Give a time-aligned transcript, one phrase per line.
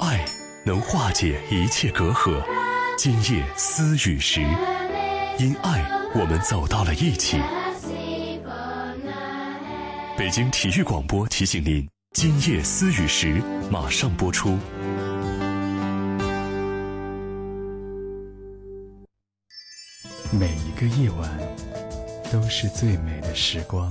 [0.00, 0.22] 爱
[0.66, 2.44] 能化解一切隔阂。
[2.98, 4.42] 今夜思雨时，
[5.38, 5.82] 因爱
[6.14, 7.40] 我们走到了一起。
[10.18, 13.40] 北京体育广播提醒您：今夜思雨时
[13.70, 14.58] 马上播出。
[20.30, 21.30] 每一个夜晚
[22.30, 23.90] 都是最美的时光。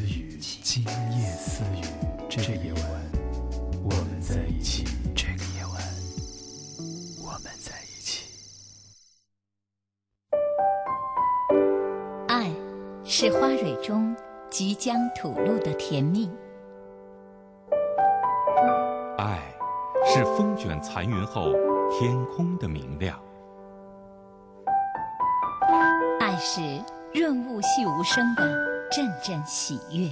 [0.41, 1.83] 今夜私语，
[2.27, 2.81] 这个夜晚
[3.83, 4.85] 我们在一起。
[5.15, 5.79] 这个夜晚
[7.23, 8.27] 我们在一起。
[12.27, 12.49] 爱，
[13.03, 14.15] 是花蕊中
[14.49, 16.27] 即将吐露的甜蜜。
[19.19, 19.39] 爱，
[20.03, 21.51] 是风卷残云后
[21.91, 23.21] 天空的明亮。
[26.19, 26.61] 爱是
[27.13, 28.43] 润物细无声的
[28.91, 30.11] 阵阵喜悦。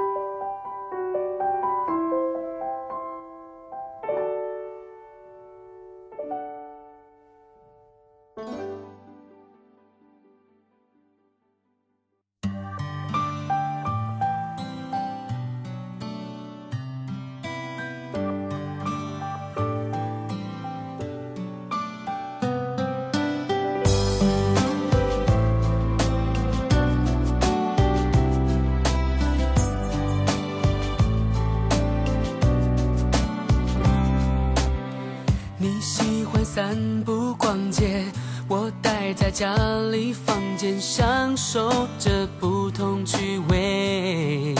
[39.41, 39.55] 家
[39.89, 44.53] 里房间，享受着不同趣味。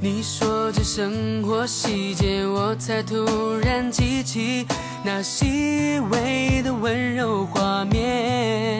[0.00, 4.66] 你说着生活细节，我才突然记起
[5.04, 8.79] 那细微的温柔画面，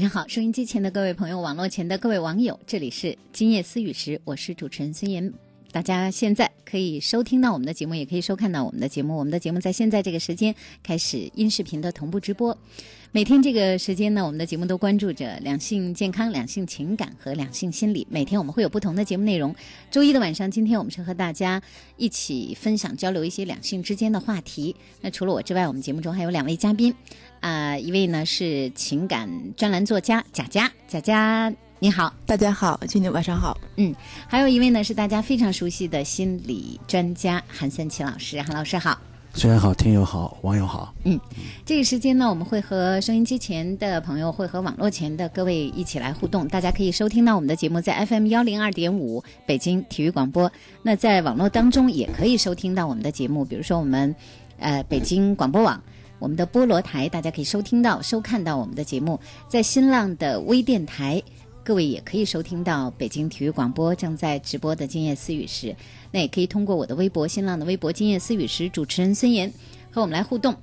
[0.00, 5.30] 晚上好，收音机前的各位朋友，网络前的各位网友，这里是今夜思雨时，我是主持人孙岩。
[5.72, 9.14] 大家现在可以收听到我们的节目，也可以收看到我们的节目。
[9.18, 12.56] 我们的节目在现在这个时间开始音视频的同步直播。
[13.12, 18.06] 每天这个时间呢，我们的节目都关注着两性健康、两性情感和两性心理。
[18.08, 19.52] 每天我们会有不同的节目内容。
[19.90, 21.60] 周一的晚上，今天我们是和大家
[21.96, 24.76] 一起分享交流一些两性之间的话题。
[25.00, 26.94] 那除了我之外，我们节目中还有两位嘉宾，
[27.40, 33.58] 啊，一位呢是情感专栏作家贾佳，贾佳你好，大家好，今天晚上好。
[33.76, 33.92] 嗯，
[34.28, 38.96] 还有一位呢是大家非常熟悉的心理专家韩三奇老师，韩老师好。
[39.32, 40.92] 虽然好，听友好，网友好。
[41.04, 41.18] 嗯，
[41.64, 46.46] 这个时间呢，我们会和收音机前的朋友，会和网络前的各位一起来互动。
[46.48, 50.50] 大家可以收听到我们的节目在 FM 幺零二点五北京体育广播。
[50.82, 54.14] 那在网络当中也可以收听到我们的节目，比如说我们
[54.58, 55.80] 呃北京广播网，
[56.18, 59.18] 我们的菠萝台，大家可以收听到、收看到我们的节目。
[59.48, 61.22] 在新浪的微电台，
[61.70, 65.68] 各位也可以收听到北京体育广播正在直播的《今夜思雨时》。
[66.10, 69.48] 那也可以通过我的微博、新浪的微博“今夜思雨时”主持人孙岩
[69.88, 70.56] 和我们来互动。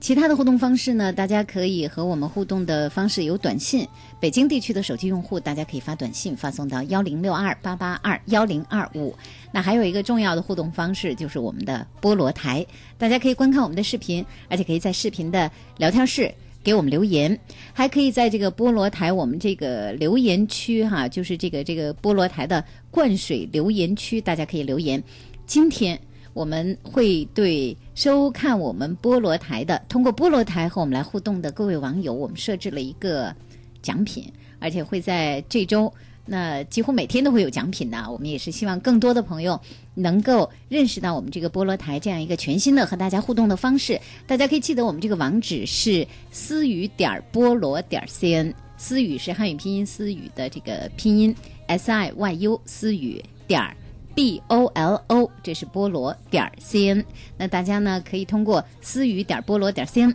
[0.00, 1.12] 其他的互动方式呢？
[1.12, 3.86] 大家可以和我们互动的方式有短信，
[4.18, 9.14] 北京地区的手机用户大家可以发短信发送到幺零六二八八二幺零二五。
[9.52, 12.64] 那还有一个重要的互动方式就是我们的菠萝台，
[12.96, 17.38] 大家可以观看我们的视频，而且可以在视频的聊天室给我们留言，
[17.72, 25.02] 还可以在这个菠萝台我们这个留言区哈，就是这个这个菠萝台的灌水留言区，大家可以留言。
[25.46, 25.98] 今天
[26.34, 33.34] 我们会对收看我们菠萝台的，通过菠萝台和我们来互动的各位网友，我们设置了一个
[33.80, 35.92] 奖品，而且会在这周。
[36.30, 39.58] 那几乎每天都会有奖品的，我们也是希望更多的朋友
[39.94, 43.98] 能够认识到我们这个菠萝台这样一个全新的和大家互动的方式。
[44.26, 51.34] 大家可以记得我们这个网址是思雨点菠萝点 cn，思雨是汉语拼音思雨的这个拼音
[51.66, 53.74] s i y u 思雨点
[54.14, 57.02] b o l o，这是菠萝点 cn。
[57.38, 60.14] 那大家呢可以通过思雨点菠萝点 cn。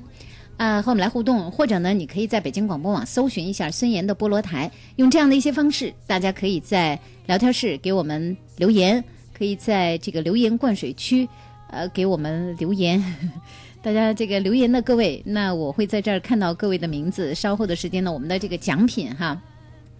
[0.57, 9.03] 呃，和我们来互动，或者呢，你可以在北京广播网搜寻一下孙岩的菠萝台，用这样的一些方式，大家可以在聊天室给我们留言，
[9.37, 11.27] 可以在这个留言灌水区，
[11.69, 13.03] 呃，给我们留言。
[13.81, 17.35] 大家这个留言的各位，那我会在这儿看到各位的名字。
[17.35, 19.41] 稍后的时间呢，我们的这个奖品哈，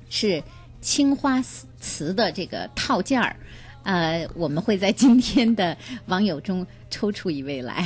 [0.10, 0.42] 是
[0.80, 1.42] 青花
[1.82, 3.36] 瓷的这个套件儿，
[3.84, 5.76] 呃，我们会在今天的
[6.06, 7.86] 网友中抽出一位来。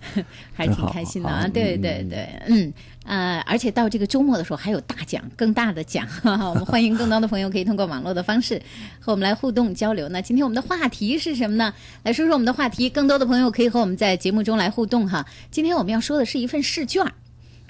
[0.54, 1.46] 还挺开心的啊！
[1.48, 2.72] 对对对，嗯
[3.04, 6.06] 呃，而且到这个周末的时候还有大奖，更大的奖。
[6.06, 8.60] 哈哈我们欢迎更多的朋友可以通过网络的方式
[9.00, 10.08] 和我们来互动交流。
[10.08, 11.72] 那今天我们的话题是什么呢？
[12.02, 12.88] 来说说我们的话题。
[12.90, 15.26] 更多的朋友可以和我们在节目中来互动哈。
[15.50, 17.04] 今天我们要说的是一份试卷，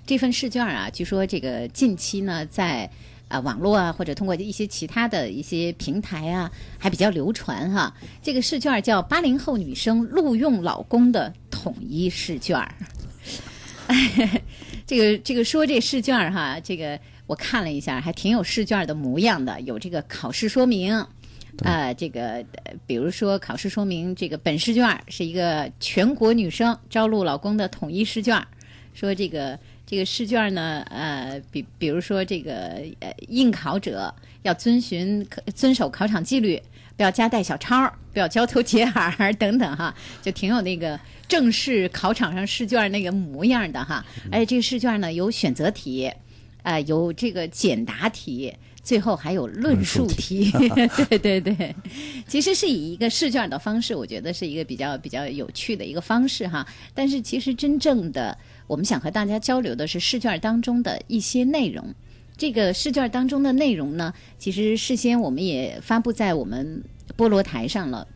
[0.06, 2.90] 这份试卷啊，据说这个近期呢在。
[3.32, 7.90] 啊，网络啊，或者通过一些其他的一些平台啊，还比较流传哈。
[8.22, 12.74] 这个试卷叫八零后女生录用老公的统一试卷儿。
[14.86, 20.94] 这个这个说这试卷儿哈，这个我看了一下，还挺有试卷的模样的，有这个考试说明
[21.64, 22.44] 啊，这个
[22.86, 28.46] 比如说考试说明，这个本试卷是一个全国女生招录老公的统一试卷，
[28.92, 29.58] 说这个。
[29.92, 34.10] 这个试卷呢，呃，比比如说这个呃，应考者
[34.40, 35.22] 要遵循
[35.54, 36.58] 遵守考场纪律，
[36.96, 40.98] 不要夹带小抄，不要交头接耳 等等哈，就挺有那个
[41.28, 44.02] 正式考场上试卷那个模样的哈。
[44.30, 46.10] 而且这个试卷呢有选择题，
[46.62, 48.50] 啊，有这个简答题，
[48.82, 50.50] 最后还有论述题。
[51.10, 51.76] 对对对，
[52.26, 56.66] 其实是以一个试卷的方式，我觉得是一个比较比较有趣的一个方式哈。
[56.94, 58.34] 但是其实真正的。
[58.72, 61.94] 我们想和大家交流的是试卷当中的一些内容。
[62.38, 66.82] 这个试卷当中的内容呢，其实事先我们也发布在我们
[67.14, 68.08] 菠萝台上了。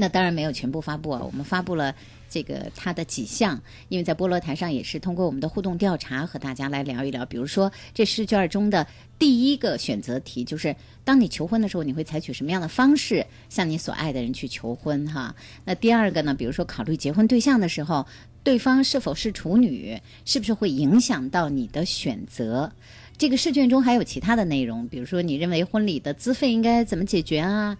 [0.00, 1.92] 那当然没有全部发布啊，我们发布了
[2.30, 7.26] 这个它的几项，因为在菠萝台上也是通过我们的互动调查和大家来聊一聊。
[7.26, 8.86] 比如说，这试卷中的
[9.18, 15.04] 第一个选择题就是：当你求婚的时候，你会采取什么样的方式向你所爱的人去求婚？
[15.08, 15.34] 哈。
[15.64, 16.32] 那第二个呢？
[16.32, 18.06] 比如说，考虑结婚对象的时候。
[18.44, 22.72] 对方是否是处女，是不是会影响到你的选择？
[23.18, 27.76] 这个试卷中还有其他的内容，比如说你认为婚礼的资费应该怎么解决啊？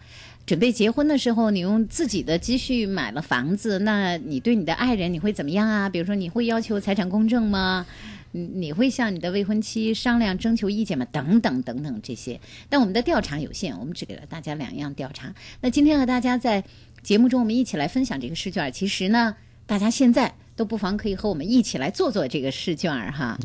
[0.49, 5.91] 准备结婚的时候，你用自己的积蓄买了房子，那你对你的爱人你会怎么样啊？
[5.91, 7.85] 比如说你会要求财产公证吗？
[8.33, 11.07] 你你会向你的未婚妻商量征求意见吗？
[11.13, 12.41] 等等等等这些。
[12.71, 15.35] 但我们的调查有限，我们只给了大家两样调查。
[15.61, 16.65] 那今天和大家在
[17.03, 18.73] 节目中，我们一起来分享这个试卷。
[18.73, 19.37] 其实呢，
[19.67, 20.35] 大家现在。
[20.59, 23.39] 都不妨可以和我们一起来做做这个试卷儿哈，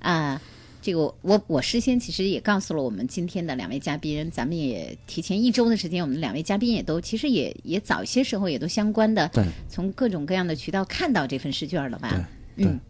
[0.00, 0.38] 啊，
[0.82, 12.10] 这个我我事先其实也告诉了我们今天的两位嘉宾，咱们也提前一周的时间，我们两位嘉宾也都其实也也早些时候也都相关的，对，从各种各样的渠道看到这份试卷了吧？
[12.56, 12.80] 对，嗯，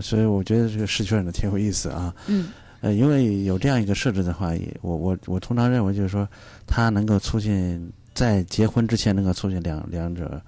[0.00, 2.48] 所以我觉得这个试卷呢挺有意思啊，嗯，
[2.80, 6.28] 呃，因为有这样一个设置的话，也我我我通常认为就是说，
[6.66, 10.40] 它能够促进在结婚之前能够促进两两者。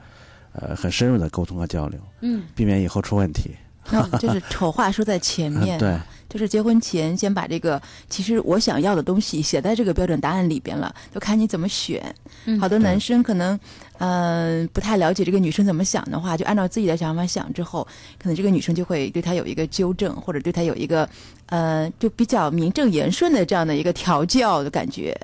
[0.55, 3.53] 呃，很深入的沟通和交流，嗯，避免以后出问题。
[4.19, 5.99] 就是丑话说在前面，对，
[6.29, 12.15] 就是结婚前先把这个其实我想要的东西写在这个标准答案里边了，就看你怎么选。
[12.61, 13.59] 好多男生可能。
[14.05, 17.87] 嗯，不太了解这个女生怎么想的话，就按照自己的想法想之后，
[18.21, 21.09] 可能这个女生就会对他有一个纠正，或者对他有一个，
[21.47, 25.17] 呃，就比较名正言顺的这样的一个调教的感觉。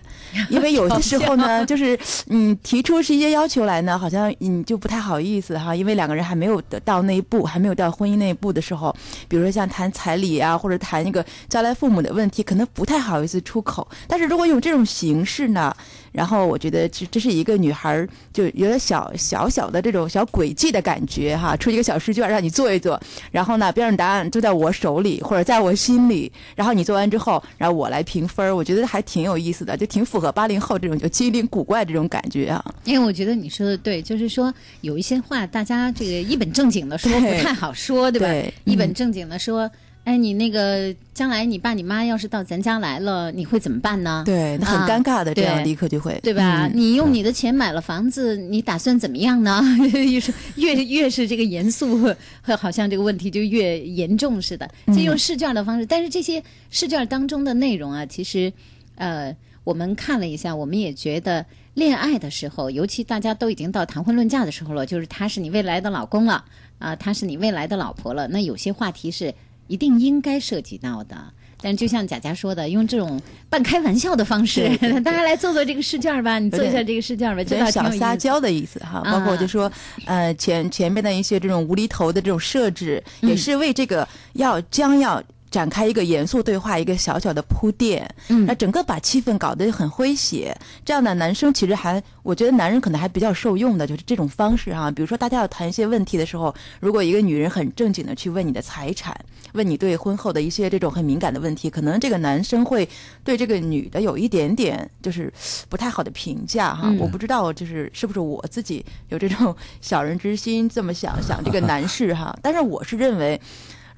[0.49, 8.95] 因为有的时候呢， 就是嗯，提出是一些要求来呢，好像你就不太好意思哈，因为两个人还没有到那一步，还没有到婚姻那一步的时候，
[9.27, 13.89] 比如说像谈彩礼啊，或者谈那个将来父母的问题，可能不太好意思出口。
[14.07, 15.75] 但是如果用这种形式呢？
[16.19, 32.65] 然后我觉得这这是一个女孩就有点小小小的这种小诡计的感觉哈，出一个小试卷让你做一做，然后呢标准答案就在我手里或者在我心里，然后你做完之后，然后我来评分，我觉得还挺有意思的，就挺符合八零后这种就机灵古怪这种感觉啊。
[32.83, 38.53] 因为我觉得你说的对，就是说有一些话大家这个一本正经的说不太好说，对吧？
[38.65, 39.71] 一本正经的说。
[40.09, 44.23] 哎，你那个将来你爸你妈要是到咱家来了，你会怎么办呢？
[44.25, 46.67] 对，那很啊尴尬的，这样对立刻就会，对吧？
[46.67, 49.63] 嗯你用你的钱买了房子，你打算怎么样呢？
[49.93, 52.11] 越是越越是这个严肃，
[52.59, 54.67] 好像这个问题就越严重似的。
[54.87, 58.51] 嗯就用试卷的方式，但是这些试卷当中的内容啊，其实
[58.95, 66.43] 呃，我们看了一下，我们也觉得恋爱的时候，尤其大家都已经到谈婚论嫁的时候了，就是他是你未来的老公了
[66.79, 69.35] 啊、他是你未来的老婆了，那有些话题是
[69.69, 71.17] 一定应该涉及到的。
[71.61, 73.21] 但就像贾佳说的，用这种
[73.51, 74.69] 半开玩笑的方式，
[75.03, 77.91] 大家来做做这个试卷吧，你做一下这个试卷吧，有这倒点小。
[77.97, 79.71] 撒娇的意思哈，啊包括就说，
[80.07, 85.21] 呃，前前面的一些这种无厘头的这种设置，嗯也是为这个要将要
[85.51, 90.57] 展开一个严肃对话一个小小的铺垫，嗯那整个把气氛搞得很诙谐。
[90.85, 94.93] 这样的男生其实还，我觉得男人可能还比较受用的，就是这种方式哈。
[94.93, 99.19] 比如说大家要谈一些问题的时候，如果一个女人很正经的去问你的财产，
[99.59, 102.89] 问你对婚后的一些这种很敏感的问题，可能这个男生会
[103.25, 105.33] 对这个女的有一点点就是
[105.69, 106.89] 不太好的评价哈。
[106.89, 113.39] 嗯我不知道就是是不是我自己有这种小人之心这么想想这个男士哈，但是我是认为。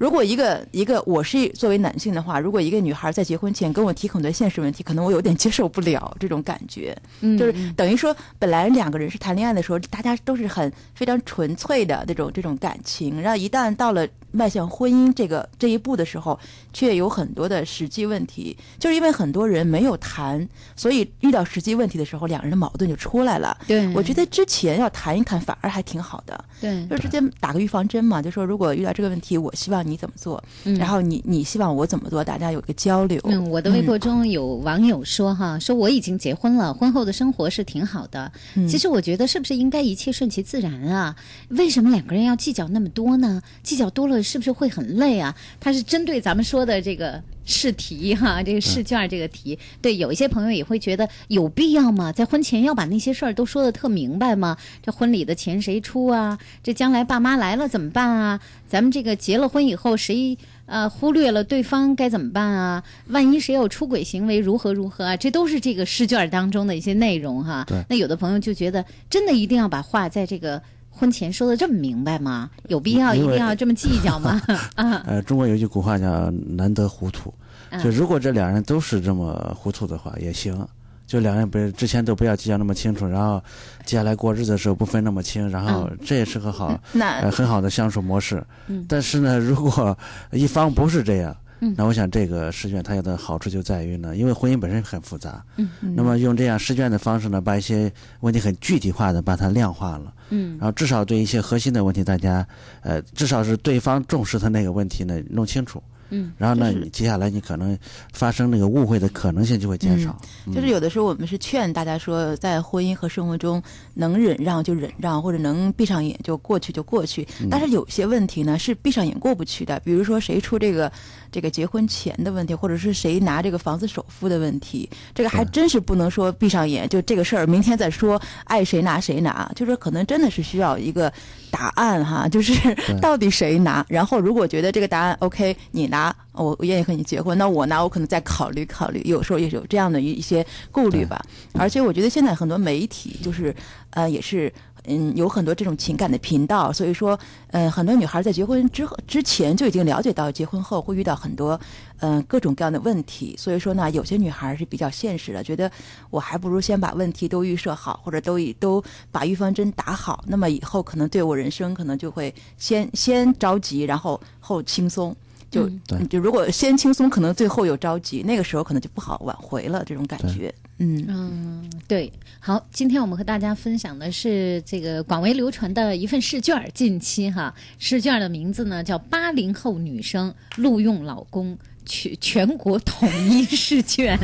[0.01, 6.97] 如果一个一个我是作为男性的话，如果一个女孩在结婚前跟我提很多现实问题，可能我有点接受不了这种感觉。
[7.19, 16.39] 嗯就是等于说，本来两个人是谈恋爱的时候，大家都是很非常纯粹的这种这种感情，然后一旦到了迈向婚姻这个这一步的时候，
[16.73, 23.55] 却有很多的实际问题，就是因为很多人没有谈，所以遇到实际问题的时候，两人的矛盾就出来了。
[23.67, 33.19] 对，我觉得之前要谈一谈，反而还挺好的，对，就直接打个预防针嘛，就说如果遇到这个问题，我希望你怎么做，嗯然后你你希望我怎么做，大家有一个交流。
[33.25, 38.31] 嗯，我的微博中有网友说哈，说我已经结婚了，婚后的生活是挺好的。
[38.55, 41.15] 嗯其实我觉得是不是应该一切顺其自然啊？
[41.49, 43.41] 为什么两个人要计较那么多呢？
[43.63, 45.35] 计较多了是不是会很累啊？
[45.59, 52.11] 他是针对咱们说的这个试题哈，这个试卷这个题，对，有一些朋友也会觉得有必要吗？
[52.11, 54.57] 在婚前要把那些事儿都说的特明白吗？
[54.81, 56.37] 这婚礼的钱谁出啊？
[56.63, 58.39] 这将来爸妈来了怎么办啊？
[58.67, 60.37] 咱们这个结了婚以后谁？
[60.67, 62.81] 呃，忽略了对方该怎么办啊？
[63.07, 65.17] 万一谁有出轨行为，如何如何啊？
[65.17, 67.65] 这都是这个试卷当中的一些内容哈。
[67.67, 72.49] 对那有的朋友就觉得，真的一定要把话在这个婚前说的这么明白吗？
[72.67, 74.39] 有必要一定要这么计较吗？
[74.75, 77.33] 啊，呃，中国有句古话叫“难得糊涂”，
[77.71, 80.67] 嗯就如果这两人都是这么糊涂的话也行，
[81.07, 83.41] 就两人不是之前都不要计较那么清楚，然后
[83.85, 88.43] 接下来过日子的时候不分那么清，然后这也是个好、 那呃很好的相处模式。
[88.67, 89.97] 嗯但是呢，如果
[90.31, 91.35] 一方不是这样。
[91.61, 91.73] 嗯。
[91.77, 95.69] 那我想这个试卷它有的好处就在于呢，因为婚姻本身很复杂，嗯。
[95.95, 100.57] 那么用这样试卷的方式呢，把一些问题很具体化的把它量化了，嗯。
[100.59, 102.45] 然后至少对一些核心的问题，大家
[102.81, 107.77] 呃，至少是对方重视的那个问题呢弄清楚，嗯，然后呢，就是你接下来你可能
[108.11, 110.19] 发生那个误会的可能性就会减少。
[110.45, 110.53] 嗯。
[110.53, 113.61] 就是有的时候我们是劝大家说，在婚姻和生活中
[113.93, 117.27] 能忍让就忍让，或者能闭上眼就过去就过去。
[117.41, 117.47] 嗯。
[117.49, 120.91] 但是有些问题呢是闭上眼过不去的，比如说谁出这个
[121.31, 131.11] 这个结婚钱的问题，或者是谁拿这个房子首付的问题，这个还真是不能说闭上眼就这个事儿明天再说，爱谁拿谁拿，就是可能真的是需要一个
[131.49, 132.53] 答案哈， 就是
[132.99, 133.85] 到底谁拿。
[133.87, 141.23] 然后如果觉得这个答案 OK，你拿，我我愿意和你结婚，那我拿我可能再考虑考虑，有时候也有这样的一一些顾虑吧。
[141.53, 143.55] 而且我觉得现在很多媒体就是
[143.91, 144.51] 呃也是。
[144.85, 147.17] 嗯，有很多这种情感的频道，所以说，
[147.51, 151.59] 呃，很多女孩在结婚之后之前就已经了解到，结婚后会遇到很多，
[151.99, 153.35] 嗯、各种各样的问题。
[153.37, 155.71] 所以说呢，有些女孩是比较现实的，觉得
[156.09, 165.15] 我还不如先把问题都预设好，或者都以都把预防针打好，那么以后可能对我人生可能就会先 先着急，然后后轻松。
[165.51, 169.83] 就、对就如果先轻松，可能最后有着急，那个时候可能就不好挽回了。
[169.85, 171.05] 这种感觉，嗯。
[171.07, 181.57] 嗯，对，好，今天我们和大家分享的是这个广为流传的一份试卷，近期哈，试卷的名字呢叫《八零后女生录用老公。
[181.85, 184.17] 全 全国统一试卷》，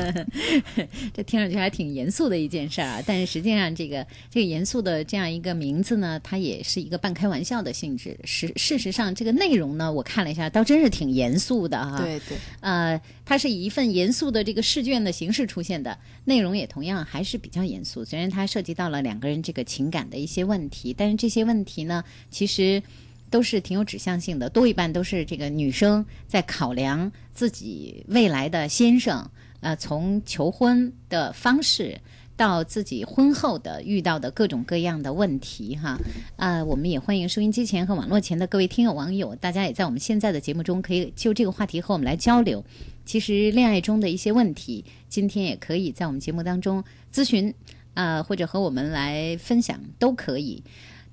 [1.13, 8.17] 这听上去还挺严肃的一件事儿啊，但是实际上这个这个严肃的这样一个名字呢，它也是一个半开玩笑的性质。
[8.23, 11.97] 实事实上，这个内容呢，我看了一下，倒真是挺严肃的哈。
[11.97, 18.05] 对对，呃，它是以一份严肃的这个试卷的形式出现的，内容也同样还是比较严肃。
[18.05, 22.81] 虽然它涉及到了两个人这个情感的一些问题，但是这些问题呢，其实
[23.29, 29.29] 都是挺有指向性的，多一半都是这个女生在考量自己未来的先生，
[29.59, 31.99] 呃，从求婚的方式
[32.35, 35.97] 到自己婚后的遇到的各种各样的问题哈。
[36.37, 42.63] 呃，我们也欢迎收音机前和网络前的各位听友网友，大家也在我们现在的节目中可以就这个话题和我们来交流。
[43.05, 47.53] 其实恋爱中的一些问题，今天也可以在我们节目当中咨询
[47.93, 50.63] 啊、或者和我们来分享都可以。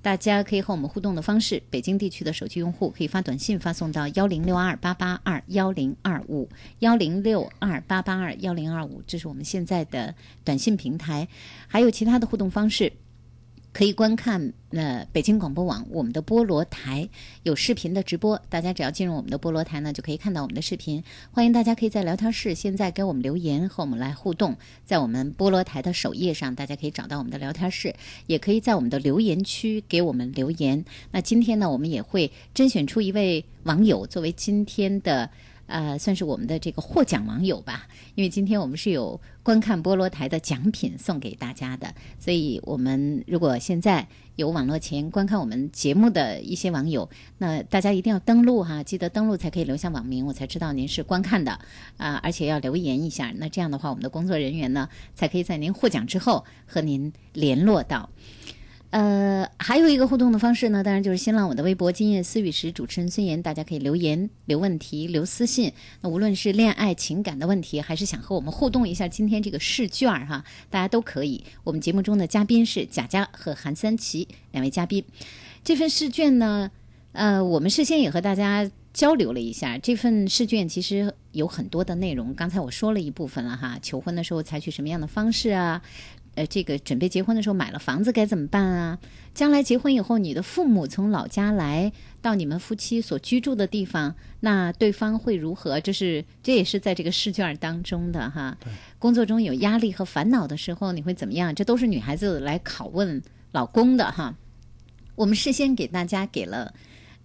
[0.05, 6.47] 大家可以和我们互动的方式，北京地区的手机用户可以发短信发送到幺零六二八八二幺零二五
[6.77, 11.27] 幺零六二八八二幺零二五，这是我们现在的短信平台。
[11.65, 12.93] 还有其他的互动方式，
[13.75, 17.09] 可以观看呃北京广播网我们的菠萝台
[17.43, 21.03] 有视频的直播，大家只要进入我们的菠萝台呢，就可以看到我们的视频。
[21.29, 24.55] 欢迎大家可以在聊天室现在给我们留言，和我们来互动。
[24.85, 27.93] 在我们菠萝台的首页上，大家可以找到我们的聊天室，
[28.27, 30.85] 也可以在我们的留言区给我们留言。
[31.11, 35.29] 那今天呢，我们也会甄选出一位网友作为今天的。
[35.67, 51.59] 呃，算是我们的这个获奖网友吧，因为今天我们是有观看菠萝台的奖品送给大家的，所以我们如果现在有网络前观看我们节目的一些网友，那大家一定要登录哈，记得登录才可以留下网名，我才知道您是观看的
[51.97, 58.09] 啊、而且要留言一下，那这样的话，我们的工作人员呢才可以在您获奖之后和您联络到。
[58.95, 65.69] 呃，还有一个互动的方式呢，当然就是新浪我的微博“今夜思雨时”，主持人孙岩，大家可以留言、留问题、留私信。
[65.99, 71.43] 那无论是恋爱情感的问题，还是想和我们互动一下今天这个试卷儿哈，大家都可以。
[71.65, 75.03] 我们节目中的嘉宾是贾佳和韩三奇两位嘉宾。
[75.61, 76.71] 这份试卷呢，
[77.11, 82.33] 呃，我们事先也和大家交流了一下，这份试卷其实有很多的内容。
[82.33, 85.81] 刚才我说了一部分了哈，求婚的时候采取什么样的方式啊？
[86.35, 88.99] 呃，这个准备结婚的时候买了房子该怎么办啊？
[89.33, 95.79] 将来结婚以后，你的父母从老家来到你们夫妻所居住的地方，那对方会如何？
[95.79, 98.57] 这是这也是在这个试卷当中的哈。
[98.99, 101.53] 工作中有压力和烦恼的时候，你会怎么样？
[101.55, 104.35] 这都是女孩子来拷问老公的哈。
[105.15, 106.73] 我们事先给大家给了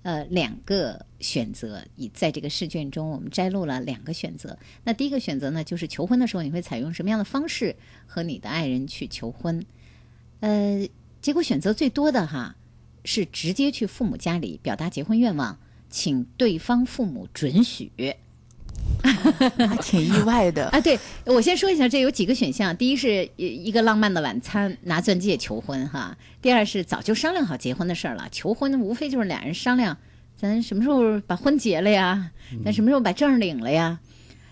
[0.03, 4.59] 呃两个选择，以在这个试卷中，我们摘录了两个选择。
[4.85, 7.77] 那第一个选择呢，就是求婚的时候，你会采用什么样的方式
[8.07, 9.65] 和你的爱人去求婚？
[10.41, 10.89] 呃，
[11.21, 12.57] 结果选择最多的哈
[13.05, 15.59] 是直接去父母家里表达结婚愿望，
[15.91, 17.93] 请对方父母准许。
[19.03, 20.67] 还 挺意外的。
[20.69, 22.77] 啊，对，我先说一下，这有几个选项。
[22.77, 29.97] 第一是一一个浪漫的晚餐，拿钻戒求婚哈；第二是早就商量好结婚的事儿了，求婚无非就是俩人商量，
[30.37, 32.31] 咱什么时候把婚结了呀？
[32.65, 33.99] 咱什么时候把证儿领了呀？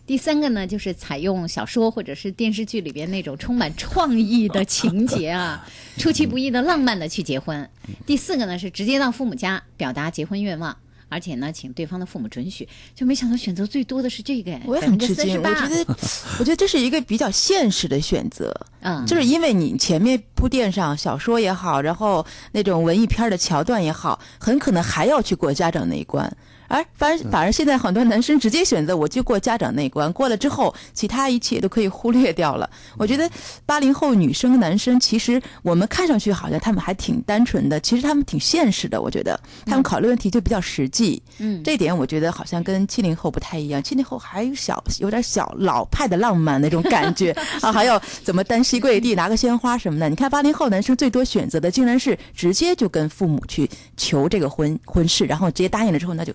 [0.06, 7.68] 第三个呢，就是采用小说或者是电视剧里边那种充满创意的情节啊，出其不意的浪漫的去结婚。
[8.06, 10.74] 第四个呢，是直接到父母家表达结婚愿望。
[11.08, 15.96] 而且呢，请对方的父母准许，就没想到选择最多的是这个，我也很吃惊，我觉得，
[16.38, 26.30] 我觉得这是一个比较现实的选择， 嗯，就是因为你前面铺垫上小说也好，然后那种文艺片的桥段也好，很可能还要去过家长那一关。
[26.68, 32.68] 而反而反而现在很多男生直接选择我就过家长那一关，过了之后，其他一切都可以忽略掉了。
[32.96, 33.28] 我觉得
[33.64, 39.00] 八零后女生男生其实我们看上去好像他们还挺单纯的，其实他们挺现实的。
[39.00, 41.20] 我觉得他们考虑问题就比较实际。
[41.38, 47.30] 嗯，这点我觉得好像跟七零后不太一样，七零后还有小有点小老派的浪漫那种感觉
[47.62, 50.08] 啊，还要怎么单膝跪地拿个鲜花什么的。
[50.10, 56.32] 你看八零后男生最多选择的竟然是直接就跟父母去求这个婚婚事，然后直接答应了之后，那就。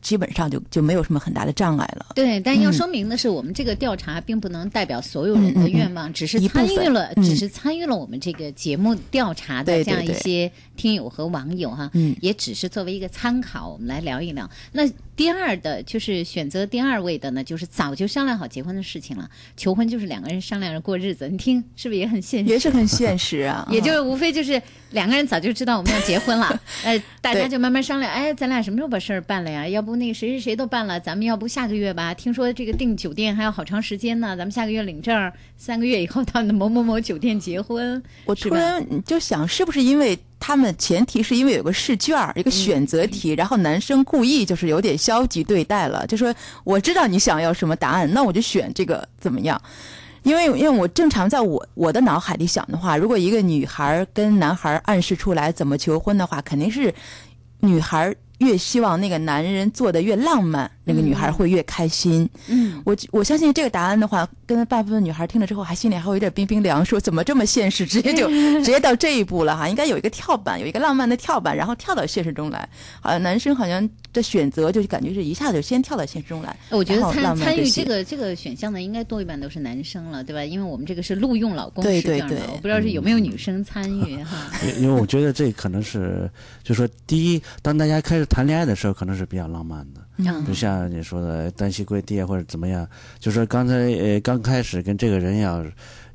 [0.00, 2.06] 基本上就就没有什么很大的障碍了。
[2.14, 14.48] 对，但要说明的是，我们这个调查并不能代表所有人的愿望，只是参与了，只是参与了我们这个节目调查的这样一些听友和网友哈，嗯也只是作为一个参考，我们来聊一聊。
[14.72, 22.50] 那第二的就是选择第二位的呢，就是早就商量好结婚的事情了，求婚就是两个人商量着过日子，你听是不是也很现实？
[22.50, 24.60] 也是很现实啊， 也就是无非就是
[24.90, 29.66] 两个人早就知道我们要结婚了， 呃，大家就慢慢商量，哎，咱俩什么时候把事儿办了呀？
[29.66, 32.12] 要不那个谁谁谁都办了，咱们要不下个月吧？
[32.12, 38.02] 听说这个订酒店还要好长时间呢，咱们下个月领证，三个月以后到某某某酒店结婚。
[38.26, 46.32] 我突然就想，是不是因为他们前提是因为有个试卷儿，一个选择题，然后男生故意就是有点消极对待了，就说
[46.62, 49.60] 我知道你想要什么答案，那我就选这个怎么样？
[50.22, 56.94] 因为因为我正常在我我的脑海里想的话，如果一个女孩跟男孩暗示出来怎么求婚的话，肯定是
[57.58, 62.28] 女孩越希望那个男人做的越浪漫，那个女孩会越开心。
[62.46, 68.28] 嗯，我我相信这个答案的话，跟大部分女孩听了之后，还心里还会有点冰冰凉，说怎么这么现实，直接就
[68.62, 69.68] 直接到这一步了哈？
[69.68, 72.68] 应该有一个跳板，有一个浪漫的跳板，然后跳到现实中来。
[73.00, 76.56] 好像男生好像的选择就感觉是一下子就先跳到现实中来。
[76.70, 80.44] 我觉得参浪漫些参与这个这个选项的应该多一半都是男生了，对吧？
[80.44, 84.36] 因为我们这个是录用老公对对对我不知道是有没有女生参与哈。
[84.64, 86.30] 因因为我觉得这可能是，
[86.62, 92.86] 就说第一，当大家开始谈恋爱的时候，可能是比较浪漫的，嗯就像你说的单膝跪地啊或者怎么样，
[93.18, 95.64] 就说刚才呃刚开始跟这个人要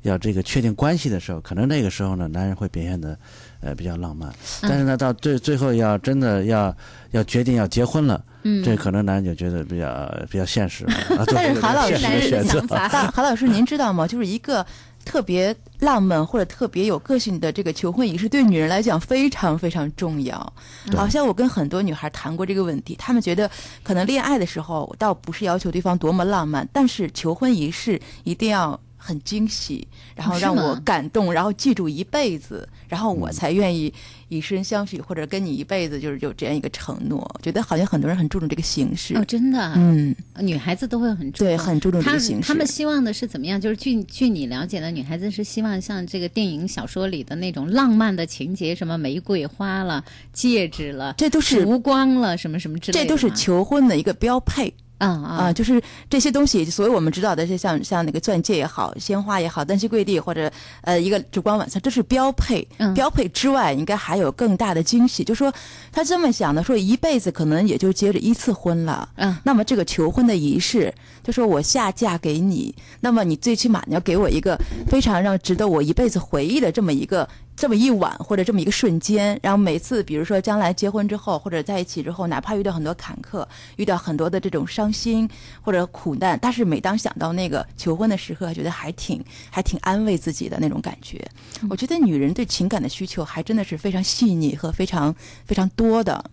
[0.02, 3.16] 要这个确定关系的时候，可能那个时候呢，男人会表现的
[3.60, 6.76] 呃比较浪漫，但是呢到最最后要真的要
[7.12, 12.64] 要决定要结婚了，嗯，这可能男人就觉得比较比较现实，啊，但是韩老师的选择。
[12.68, 14.06] 但 韩老师，您知道吗？
[14.08, 14.66] 就是一个
[15.04, 20.52] 特别浪漫或者特别有个性的这个求婚仪式，对女人来讲非常非常重要。
[20.96, 23.50] 好像我跟很多女孩谈过这个问题，她们觉得
[23.82, 28.78] 可能恋爱的时候倒不是要求对方多么浪漫，但是求婚仪式一定要。
[29.02, 33.92] 很惊喜，然后让我感动，然后记住一辈子，然后我才愿意
[34.28, 37.18] 以身相许，或者跟你一辈子，就是有这样一个承诺。
[37.18, 42.46] 我觉得好像很多人很注重这个形式，哦，真的啊，嗯，女孩子都会很注对，很注重这个形式。
[42.46, 43.60] 他们希望的是怎么样？
[43.60, 53.04] 就是据据你了解的，女孩子是希望像这个电影、小说里的那种浪漫的情节，什么玫瑰花了、戒指了、这都是烛光了，什么什么之类的。
[53.04, 54.72] 这都是求婚的一个标配
[55.06, 60.50] 啊啊、啊就是这些东西，所以我们知道的，就像像那个钻戒也好，鲜花也好，单膝跪地或者
[60.82, 62.66] 呃一个烛光晚餐，这是标配。
[62.78, 65.24] 嗯标配之外，应该还有更大的惊喜。
[65.24, 65.52] 就说
[65.90, 69.08] 他这么想的，说一辈子可能也就结着一次婚了。
[69.16, 70.92] 嗯那么这个求婚的仪式，
[71.24, 79.38] 就说我下嫁给你，那么你最起码你要给我一个非常让值得我一辈子回忆的这么一个这么一晚或者这么一个瞬间。
[79.42, 85.28] 然后每次比如说将来结婚之后或者在一起之后，哪怕遇到很多坎坷，遇到很多的这种伤心
[85.60, 91.24] 或者苦难，但是每当想到那个求婚的时刻，觉得还挺还挺安慰自己的那种感觉。
[91.70, 96.24] 我觉得女人对情感的需求还真的是非常细腻和非常非常多的。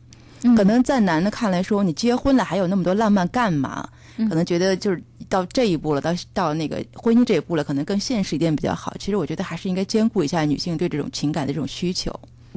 [0.56, 3.90] 可能在男的看来说，你结婚了还有那么多浪漫干嘛？
[4.28, 8.94] 可能觉得就是到这一步了，到到那个婚姻这一步了，可能更现实一点比较好。
[9.00, 12.12] 其实我觉得还是应该兼顾一下女性对这种情感的这种需求。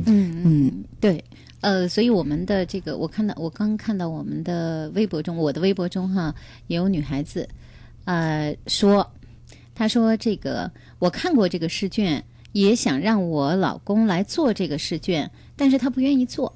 [0.07, 1.23] 嗯嗯，对，
[1.61, 6.35] 呃，所以我们的这个，我看到我刚看到我们的微博中，我的微博中哈，
[6.67, 7.49] 也有女孩子，
[8.07, 9.07] 呃，说，
[9.75, 16.53] 她说这个我看过这个试卷，也想让我老公来做这个试卷，但是他不愿意做。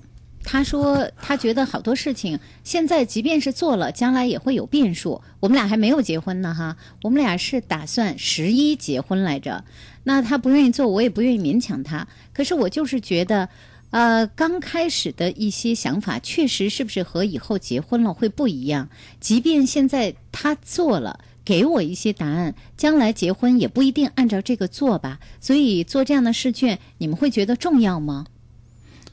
[0.48, 5.20] 他说他觉得好多事情现在即便是做了，将来也会有变数。
[5.40, 9.64] 我们俩还没有结婚呢哈，我们俩是打算十一结婚来着。
[10.04, 12.06] 那他不愿意做，我也不愿意勉强他。
[12.32, 13.48] 可是我就是觉得，
[13.90, 18.88] 呃，刚开始的一些想法，确实是不是和以后结婚了会不一样？
[19.18, 25.18] 即便现在他做了，给我一些答案，将来结婚也不一定按照这个做吧。
[25.40, 28.26] 所以做这样的试卷，你们会觉得重要吗？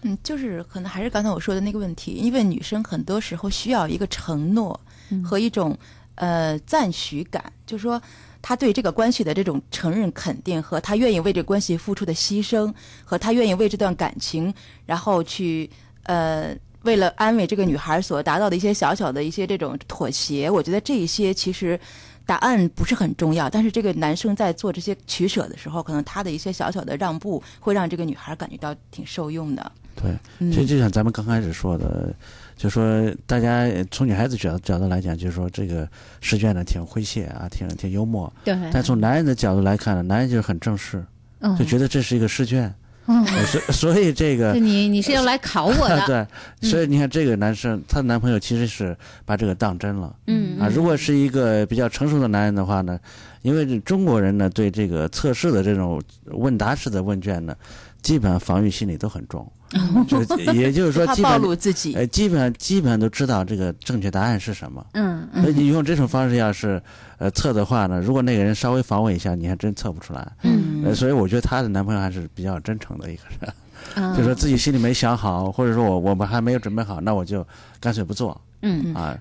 [0.03, 4.79] 嗯，就是可能还是刚才我说的那个问题，因为女生很多时候需要一个承诺
[5.23, 5.77] 和一种、
[6.15, 8.01] 呃赞许感，就是说
[8.41, 14.53] 她对这个关系的这种承认、肯定和她愿意为这个关系付出的牺牲，和她愿意为这段感情，
[14.85, 15.69] 然后去
[16.03, 16.55] 呃。
[16.83, 21.79] 为了安慰这个女孩所达到的一些小小的一些这种妥协，我觉得这一些其实
[22.25, 29.71] 答案不是很重要，但是这个男生在做这些取舍的时候，可能他的一些小小的让步会让这个女孩感觉到挺受用的。
[29.95, 32.13] 对，嗯这就像咱们刚开始说的，
[32.55, 32.85] 就说
[33.25, 35.87] 大家从女孩子角角度来讲，就是说这个
[36.21, 38.31] 试卷呢挺诙谐啊，挺挺幽默。
[38.43, 41.03] 对，但从男人的角度来看呢，男人就是很正式，
[41.39, 42.73] 嗯就觉得这是一个试卷，
[43.07, 46.05] 嗯，呃所所以这个 就你你是要来考我的，
[46.61, 50.15] 对，所以你看这个男生，她的男朋友其实是把这个当真了。
[50.27, 52.99] 嗯啊，如果是一个比较成熟的男人的话呢，
[53.41, 57.55] 因为中国人呢对这个测试的这种问答式的问卷呢，
[58.01, 59.49] 基本上防御心理都很重，
[60.07, 60.21] 就
[60.53, 61.93] 也就是说基本露自己。
[61.93, 64.85] 呃基本上基本上都知道这个正确答案是什么。
[64.93, 66.81] 嗯所以嗯你用这种方式要是
[67.17, 70.31] 呃测的话呢，如果那个人稍微防伪一下，你还真测不出来。
[70.43, 73.53] 嗯呃，所以我觉得她的男朋友还是比较真诚的一个人，
[73.95, 77.45] 嗯， 就说自己心里没想好，或者说我我们还没有准备好，那我就
[77.79, 78.93] 干脆不做嗯。
[78.93, 79.17] 啊。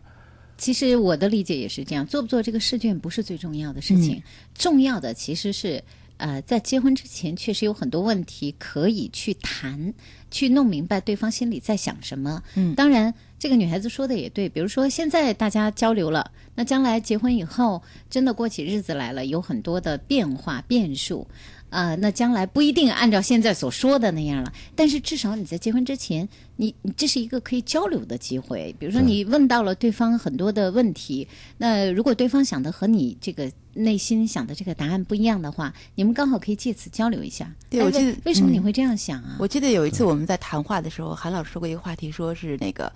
[0.58, 4.22] 其实我的理解也是这样，做不做这个试卷不是最重要的事情，嗯
[4.54, 5.82] 重要的其实是，
[6.18, 9.92] 呃，在结婚之前确实有很多问题可以去谈，
[10.32, 12.42] 去弄明白对方心里在想什么。
[12.56, 21.28] 嗯当然，这个女孩子说的也对，比如说现在大家交流了，那将来结婚以后，真的过起日子来了，有很多的变化变数。
[21.72, 28.74] 啊、那将来不一定按照现在所说的那样了，但是至少你在结婚之前，你你这是一个可以交流的机会。
[28.78, 37.50] 比如说你问到了对方很多的问题，那如果对方想的和你这个内心想的这个答案不一样的话，你们刚好可以借此交流一下。
[37.70, 39.36] 对我记得嗯为什么你会这样想啊？
[39.38, 42.92] 我记得有一次我们在谈话的时候，韩老师说过一个话题，说是那个，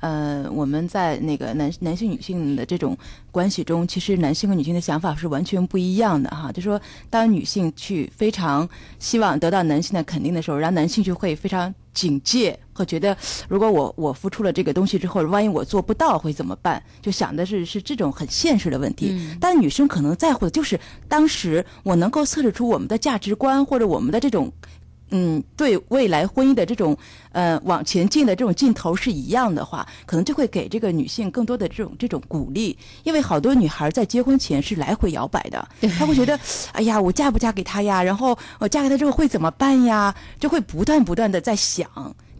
[0.00, 2.96] 呃，我们在那个男男性女性的这种
[3.30, 6.50] 关系中，其实男性和女性的想法是完全不一样的哈。
[6.50, 13.16] 就说当女性去非常希望得到男性的肯定的时候，然后男性就会非常警戒，会觉得
[13.48, 16.82] 如果我我付出了这个东西之后，万一我做不到会怎么办？
[17.02, 19.10] 就想的是是这种很现实的问题。
[19.12, 24.50] 嗯但女生可能在乎的就是当时我能够测试出我们的价值观或者我们的这种。
[25.10, 26.96] 嗯，对未来婚姻的这种
[27.32, 35.68] 呃往前进的这种劲头是一样的话，可能就会给这个女性更多的这种这种鼓励，因为好多女孩在结婚前是来回摇摆的，
[35.98, 36.38] 她会觉得，
[36.72, 38.02] 哎呀，我嫁不嫁给他呀？
[38.02, 40.14] 然后我嫁给他之后会怎么办呀？
[40.38, 41.88] 就会不断不断的在想。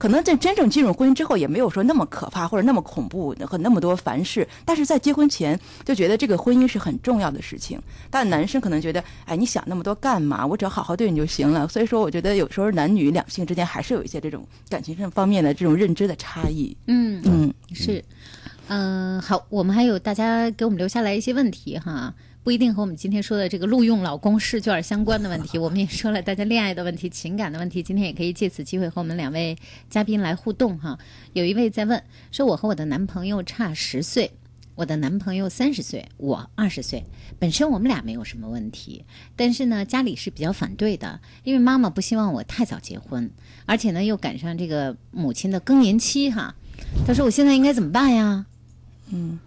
[0.01, 7.79] 可能在真正进入婚姻之后，也没有说那么可怕或者那么恐怖和那么多烦事，但是在结婚前就觉得这个婚姻是很重要的事情。
[8.09, 10.47] 但男生可能觉得，哎，你想那么多干嘛？
[10.47, 11.69] 我只要好好对你就行了。
[11.69, 16.75] 所以说，我觉得有时候男女两性之间还是有一些这种感情上方面的这种认知的差异。
[16.87, 18.03] 嗯嗯，是，
[18.69, 29.57] 嗯、好，我们还有大家给我们留下来一些问题哈，不一定和我们今天说的这个录用老公试卷相关的问题， 我们也说了大家恋爱的问题、情感的问题，今天也可以借此机会和我们两位
[29.89, 30.99] 嘉宾来互动哈。
[31.35, 34.31] 有一位在问说，我和我的男朋友差十岁。
[34.77, 37.05] 我的男朋友三十岁，我二十岁，
[37.39, 39.05] 本身我们俩没有什么问题，
[39.37, 43.31] 但是呢，家里是比较反对的，因为妈妈不希望我太早结婚，
[43.67, 46.55] 而且呢又赶上这个母亲的更年期哈。
[47.07, 48.47] 他说我现在应该怎么办呀？
[49.11, 49.39] 嗯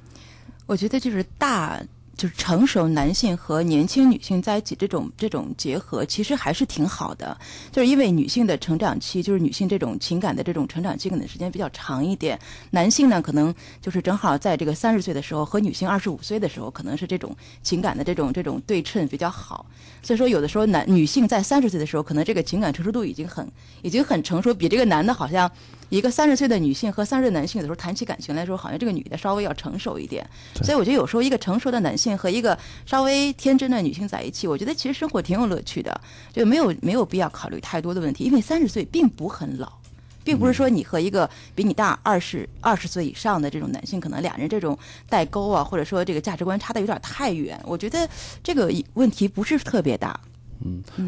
[0.68, 1.82] 我觉得就是大。
[2.16, 7.38] 就是成熟男性和年轻女性在一起这种这种结合，其实还是挺好的。
[7.72, 12.40] 就是因为女性的成长期，就是女性这种情感的这种成长期可能时间比较长一点，
[12.72, 19.66] 男性呢可能就是正好在这个三十岁的时候和女性二十五岁的时候，可能是这种情感的这种这种对称比较好。
[20.02, 23.50] 所以说，有的时候男女性在三十岁的时候，可能这个情感成熟度已经很
[23.82, 25.50] 已经很成熟，比这个男的好像
[25.94, 30.28] 一个三十岁的女性和三十岁的男性有的时候谈起感情来说，好像这个女的稍微要成熟一点。
[30.64, 36.02] 所以我觉得有时候一个成熟的男性和一个稍微天真的女性在一起，我觉得其实生活挺有乐趣的，
[36.34, 39.72] 就没有没有必要考虑太多的问题，因为三十岁并不很老。
[40.24, 44.76] 并不是说你和一个比你大二十二十岁以上的这种男性，可能俩人这种
[45.08, 47.60] 代沟啊，或者说这个价值观差的有点太远。
[47.66, 48.10] 我觉得
[48.42, 50.20] 这个问题不是特别大。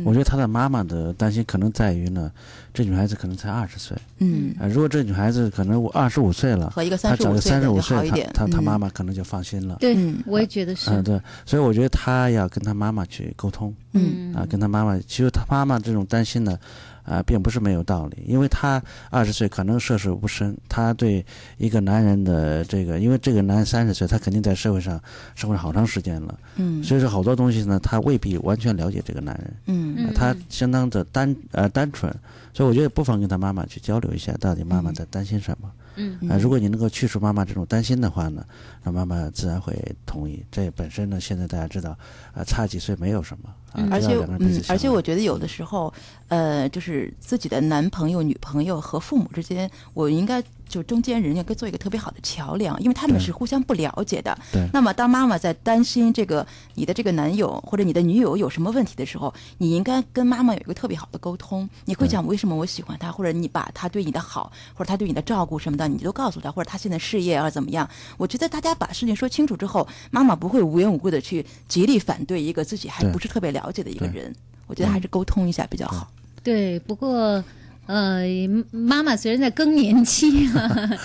[0.03, 2.31] 我觉得他的妈妈的担心可能在于呢，
[2.73, 8.63] 这女孩子可能才二十岁，嗯，啊，如果这女孩子可能我二十五岁了，和一个她找个35岁的三十五岁，她她她嗯。
[8.63, 9.77] 妈妈可能就放心了。
[9.79, 10.21] 对，嗯。
[10.25, 10.89] 我也觉得是。
[10.89, 14.33] 嗯，对，所以我觉得她要跟她妈妈去沟通，嗯。
[14.33, 16.57] 啊，跟她妈妈，其实她妈妈这种担心呢，
[17.05, 21.23] 啊，并不是没有道理，因为他二十岁可能涉世不深，他对
[21.57, 24.99] 一个男人的这个，因为这个男人三十岁，他肯定在社会上
[25.35, 26.83] 生活了好长时间了，嗯。
[26.83, 30.07] 所以说好多东西呢，他未必完全了解这个男人，嗯嗯。
[30.07, 32.11] 啊他相当的单呃单纯，
[32.53, 35.69] 所以我觉得不妨跟他妈妈去交流一下，到底妈妈在担心什么。
[35.71, 35.81] 嗯
[36.29, 38.45] 啊，如果你能够去除妈妈这种担心的话呢，
[38.83, 39.73] 那妈妈自然会
[40.05, 40.45] 同意。
[40.51, 41.97] 这本身呢，现在大家知道，
[42.33, 43.53] 啊，差几岁没有什么，
[43.91, 45.93] 而且嗯，而且我觉得有的时候，
[46.27, 54.37] 呃，就是自己的男朋友、女朋友和父母之间，我应该就中间人应该做一个特别好的桥梁，因为他们是互相不了解的。
[54.51, 61.69] 对那么当妈妈在担心这个你的这个男友或者你的女友有什么问题的时候，你应该跟妈妈有一个特别好的沟通。
[61.85, 67.89] 你会讲为什么我喜欢他，或者你把他对你的好，或者他对你的照顾什么的，你都告诉他，或者他现在事业啊怎么样？
[68.17, 74.33] 我觉得大家把事情说清楚之后，妈妈不会无缘无故的去极力反对一个自己还不是特别了解的一个人。
[74.67, 76.11] 我觉得还是沟通一下比较好。
[76.43, 77.43] 对，不过。
[77.87, 78.23] 呃，
[78.71, 80.49] 妈妈虽然在更年期，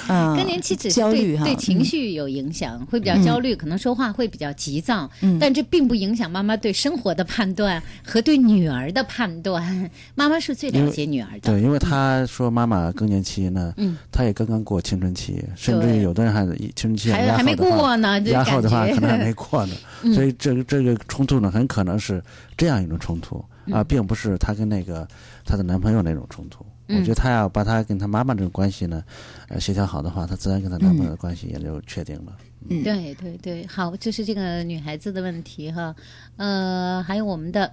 [0.08, 1.84] 嗯， 更年期只是对对情嗯。
[1.84, 5.38] 绪有影响，会比较焦虑，可能说话会比较急躁，嗯。
[5.38, 9.90] 但这并不影响妈妈对生活的判断和对女儿的判断。
[10.14, 20.14] 妈妈是最了解女儿的，对，因为她说妈妈更年期呢，嗯，她也刚刚过青春期，甚至于有的人还青春期压还还没过呢，压后的话可能还没过呢， 嗯。
[20.14, 22.22] 所以这个这个冲突呢，很可能是
[22.56, 23.36] 这样一种冲突
[23.70, 25.06] 啊，嗯并不是她跟那个
[25.44, 26.64] 她的男朋友那种冲突。
[26.92, 29.02] 我嗯觉得她要把她跟她妈妈这种关系呢，
[29.48, 32.36] 呃，协调好的话，她自然跟她男朋友的关系也就确定了。
[32.68, 35.94] 嗯，对对对，好，就是这个女孩子的问题哈，
[36.36, 37.72] 呃，还有我们的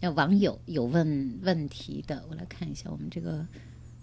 [0.00, 3.44] 呃网友有问问题的，我来看一下我们这个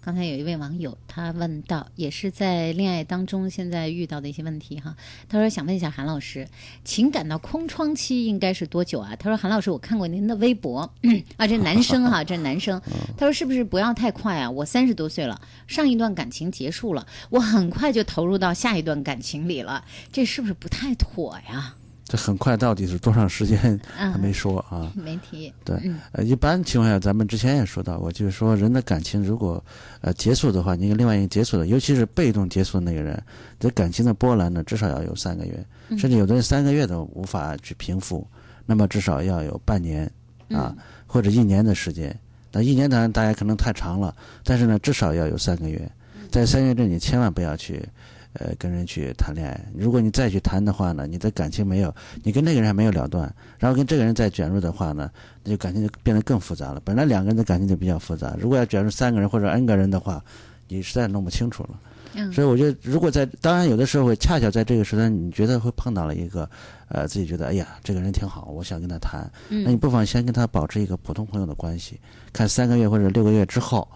[0.01, 4.95] 刚才有一位网友他问到，也是在恋爱当中现在遇到的一些问题哈。
[5.27, 6.47] 他说想问一下韩老师，
[6.83, 9.15] 情感的空窗期应该是多久啊？
[9.17, 10.89] 他说韩老师，我看过您的微博
[11.35, 12.81] 啊，这男生哈， 这男生，
[13.17, 14.49] 他说是不是不要太快啊？
[14.49, 21.75] 我三十多岁了，上一段感情结束了，我很快就投入到下一段感情里了，这是不是不太妥呀？
[22.09, 24.91] 这很快到底是多长时间还没说啊？
[24.95, 25.53] 没提。
[25.63, 25.79] 对，
[26.11, 29.63] 呃，一般情况下，咱们之前也说到过，就是说人的感情如果
[30.01, 33.21] 呃结束的话，你跟另外一个结束的，尤其是被动结束的那个人，
[33.59, 35.63] 这感情的波澜呢，至少要有三个月，
[35.99, 38.27] 甚至有的人三个月都无法去平复，
[38.65, 40.11] 那么至少要有半年
[40.49, 42.19] 啊，或者一年的时间。
[42.51, 45.87] 那一年当然大家可能太长了，但是呢，至少要有三个月，
[46.31, 47.87] 在三个月之内，你千万不要去。
[48.33, 55.09] 呃，跟人去谈恋爱，如果你再去谈的话呢，你的感情没有，你跟那个人还没有了断，然后跟这个人再卷入的话呢，
[55.43, 56.79] 那就感情就变得更复杂了。
[56.85, 60.23] 本来两个人的感情就比较复杂，如果要卷入三个人或者 N 个人的话，
[60.67, 61.69] 你实在弄不清楚了。
[62.13, 66.47] 嗯，所以我觉得，如果在当然有的时候会恰巧在这个时段，你觉得会碰到了一个，
[66.87, 71.99] 呃，自己觉得哎呀，这个人挺好，我想跟他谈，那你不妨先跟他保持一个普通朋友的关系，
[72.31, 73.87] 看三个月或者六个月之后。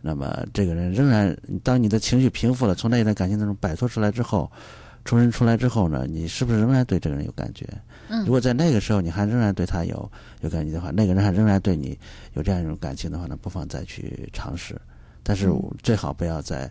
[0.00, 4.50] 那么这个人仍然，当你的情绪平复了，从那一段感情当中摆脱出来之后，
[5.04, 7.66] 重新出来之后呢，你是不是仍然对这个人有感觉？
[8.08, 10.10] 嗯，如果在那个时候你还仍然对他有
[10.40, 11.98] 有感觉的话，那个人还仍然对你
[12.34, 14.80] 有这样一种感情的话呢，不妨再去尝试。
[15.22, 15.48] 但是
[15.82, 16.70] 最好不要在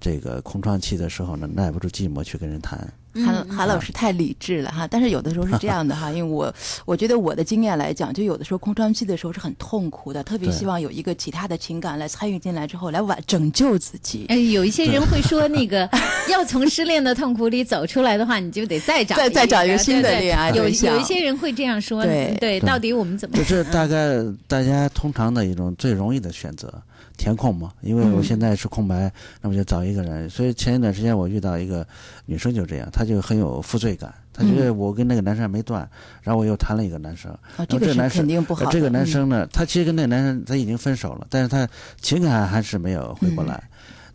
[0.00, 2.90] 这个空窗期的时候呢，耐不住寂寞去跟人谈。
[3.14, 6.52] 韩韩老师太理智了哈，但是有的时候是这样的哈， 因为我
[6.84, 14.26] 我觉得我的经验来讲，就有的时候空窗期的时候是很痛苦的，特别希望有一个其他的情感来参与进来之后来挽拯救自己。
[14.28, 15.88] 哎，有一些人会说那个
[16.30, 23.36] 要从失恋的痛苦里走出来的话，你就得再找再再找一个新的恋爱有有一些人会这样说，对对，到底我们怎么？
[23.36, 26.72] 这是大概大家通常的一种最容易的选择。
[27.20, 30.30] 填空嘛，因为我现在是空白，那么就找一个人。
[30.30, 31.86] 所以前一段时间我遇到一个
[32.24, 35.86] 女生就这样，她就很有负罪感，她觉得我跟那个男生没断，
[36.22, 37.30] 然后我又谈了一个男生。
[37.58, 38.64] 然后，这个男生肯定不好。
[38.70, 41.68] 这个男生呢，他其实跟那个男生他已经分手了，但是他
[42.00, 43.62] 情感还是没有回过来。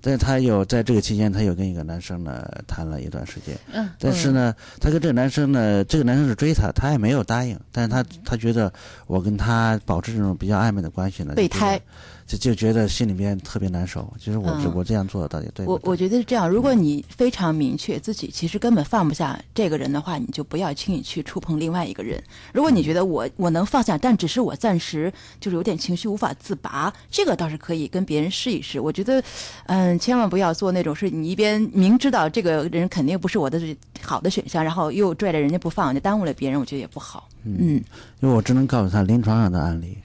[0.01, 3.55] 但是他又在这个期间，他又跟一个男生呢谈了一段时间。
[3.71, 3.87] 嗯。
[3.99, 7.59] 但是呢，他跟这个男生呢，这个男生是追她，他也没有答应。
[7.71, 8.71] 但是他他觉得
[9.05, 11.79] 我跟他保持这种比较暧昧的关系呢，备胎。
[12.27, 14.11] 就就觉得心里面特别难受。
[14.19, 15.65] 其实我我这样做到底对？
[15.65, 16.49] 我我觉得是这样。
[16.49, 22.21] 如果你非常明确自己其实根本放不下这个人的话，你就不要轻易去触碰另外一个人。
[22.51, 28.79] 如果你觉得我我能放下，但只是我暂时就是有点情绪无法自拔，这个倒是可以跟别人试一试。
[28.79, 29.23] 我觉得，
[29.67, 33.61] 嗯，千万不要做那种是你一边明知道这个人肯定不是我的
[34.01, 37.29] 好的选项，然后又拽着人家不放，就耽误了别人，我觉得也不好。
[37.43, 37.75] 嗯，
[38.21, 39.95] 因为我只能告诉他临床上的案例。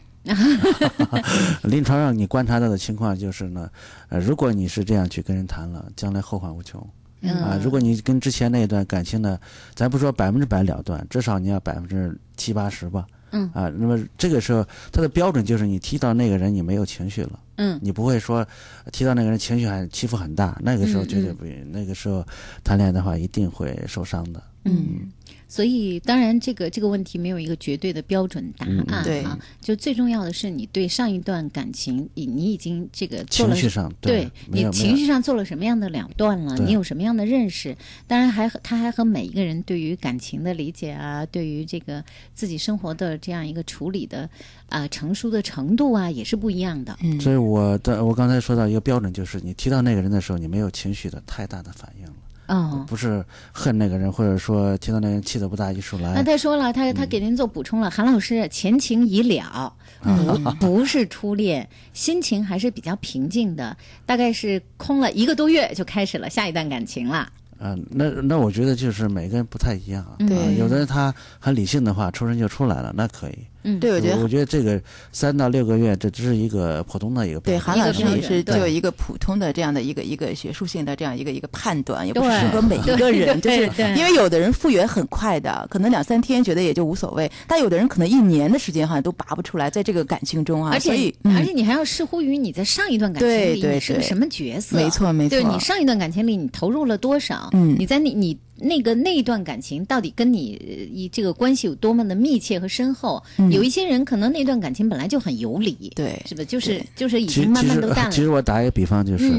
[1.63, 3.71] 临床上你观察到的情况就是呢，
[4.09, 6.81] 呃，如果你是这样去跟人谈了，将来后患无穷。
[7.23, 9.39] 啊，如果你跟之前那一段感情呢，
[9.75, 13.07] 咱不说百分之百了断，至少你要百分之七八十吧。
[13.33, 13.51] 嗯。
[13.53, 17.39] 啊，那么这个时候他的标准就是你提到那个人你没有情绪了。
[17.57, 17.79] 嗯。
[17.83, 18.47] 你不会说
[18.91, 21.71] 提到那个人情绪还起伏很大，那个时候绝对不允。
[21.71, 22.25] 那个时候
[22.65, 24.43] 谈恋爱的话一定会受伤的。
[24.65, 25.13] 嗯。
[25.51, 29.37] 所以，当然，这个这个问题没有一个绝对的标准答案啊。
[29.61, 36.57] 就最重要的是，你对上一段感情，你你已经这个情绪上对你情绪上做了什么样的了断了？
[36.65, 37.77] 你有什么样的认识？
[38.07, 44.31] 当然，还他还和每一个人对于感情的理解啊，对于这个自己生活的这样一个处理的
[44.69, 46.97] 啊成熟的程度啊，也是不一样的。
[47.03, 52.13] 嗯，所以我的我刚才说到一个标准，就是你提到那个人的时候，你没有情绪的太大的反应了。
[52.51, 56.15] 哦，不是恨那个人，或者说听到那人气得不打一处来。
[56.15, 67.29] 那他说了，他他给您做补充了，韩老师前情已了，不不是初恋，心情还是比较平静的，大概是空了一个多月就开始了下一段感情了。
[67.61, 70.17] 啊，那那我觉得就是每个人不太一样啊。
[70.19, 73.39] 对，有的人他很理性的话，出生就出来了，那可以。
[73.63, 74.81] 嗯，对，我觉得我觉得这个
[75.13, 98.39] 三到六个月，这只是一个普通的一个对韩老师也是就一个普通的这样的一个一个学术性的这样一个一个判断，也不适合每一个人，就是因为有的人复原很快的，可能两三天觉得也就无所谓，但有的人可能一年的时间好像都拔不出来，在这个感情中啊，而且而且你还要视乎于你在上一段感情里你是个什么角色，没错没错，对你上一段感情里你投入了多少，嗯，你在你你。
[98.61, 100.51] 那个那一段感情到底跟你
[100.93, 103.23] 以这个关系有多么的密切和深厚？
[103.51, 106.45] 有一些人可能那段感情本来就很有理，对，是吧？
[106.45, 108.11] 就是就是已经慢慢都淡了。
[108.11, 109.33] 其实我打一个比方就是，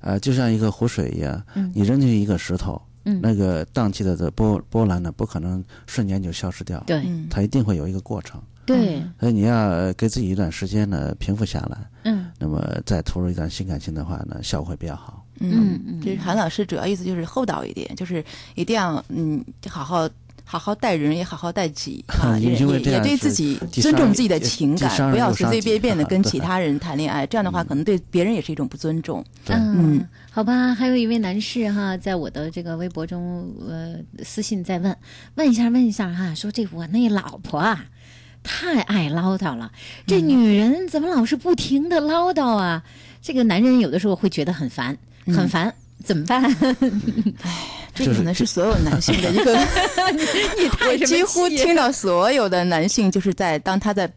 [0.00, 1.42] 呃，就像一个湖水一样，
[1.74, 8.40] 你扔进去一个石头，嗯那个荡起的的波波澜呢，不可能瞬间就消失掉，对，它一定会有一个过程。
[8.66, 11.78] 对，所以你要给自己一段时间呢，平复下来。
[12.04, 15.22] 嗯，那那么再投入一段新感情的话呢，效果会比较好。
[15.40, 18.24] 嗯嗯这韩老师主要意思就是厚道一点，就是
[18.54, 20.08] 一定要嗯好好
[20.44, 29.24] 好好待人，也好好待己啊，也对自己尊重自己的情感，不要随随便便的跟其他人谈恋爱，这样的话可能对别人也是一种不尊重。
[29.46, 34.96] 嗯嗯，好吧，还有一位男士哈，在我的这个微博中呃私信在问，
[35.34, 37.84] 问一下问一下哈，说这我那老婆啊。
[38.44, 39.70] 太爱唠叨了，
[40.06, 42.82] 这女人怎么老是不停的唠叨啊？
[43.20, 44.96] 这个男人有的时候会觉得很烦，
[45.34, 45.72] 很烦，
[46.04, 46.42] 怎么办？
[47.94, 49.54] 这可能是所有男性的一个，
[50.88, 54.10] 我几乎听到所有的男性就是在当他在。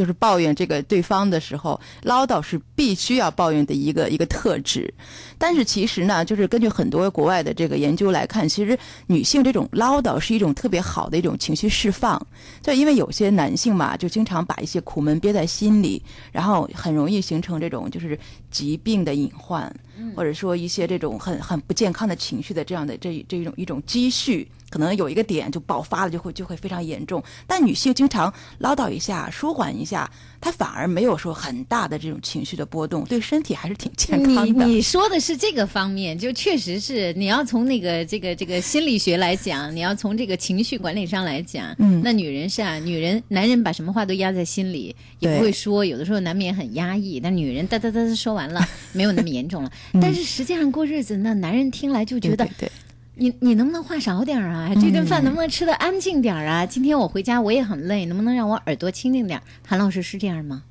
[0.00, 4.90] 就是抱怨这个对方的时候，唠叨是必须要抱怨的一个一个特质。
[5.36, 8.78] 但是其实呢，就是根据很多国外的这个研究来看，其实
[9.08, 12.18] 女性这种唠叨是一种特别好的一种情绪释放。
[12.62, 18.18] 就因为有些男性嘛，就经常把一些苦闷憋在心里，然后很容易形成这种就是
[18.50, 19.70] 疾病的隐患，
[20.16, 24.48] 或者说一些这种很很不健康的情绪的这样的这这一种一种积蓄。
[24.70, 27.22] 可能有一个点就爆发了，就会就会非常严重。
[27.46, 30.10] 但女性经常唠叨一下、舒缓一下，
[30.40, 34.64] 她反而没有说很大的这种情绪的波动，对身体还是挺健康的。
[34.64, 48.60] 你你说的是这个方面，就确实是你要从那个这个这个心理学来讲，你要从这个情绪管理上来讲，嗯那女人是啊，女人男人把什么话都压在心里，也不会说，有的时候难免很压抑，但女人哒哒哒哒说完了，
[48.92, 49.70] 没有那么严重了。
[50.00, 52.72] 但是实际上过日子，那男人听来就觉得对对对
[53.20, 54.72] 你你能不能话少点儿啊？
[54.80, 56.64] 这顿饭能不能吃的安静点儿啊？
[56.64, 59.42] 今天我回家我也很累，能不能让我耳朵清静点儿？
[59.66, 60.62] 韩老师是这样吗？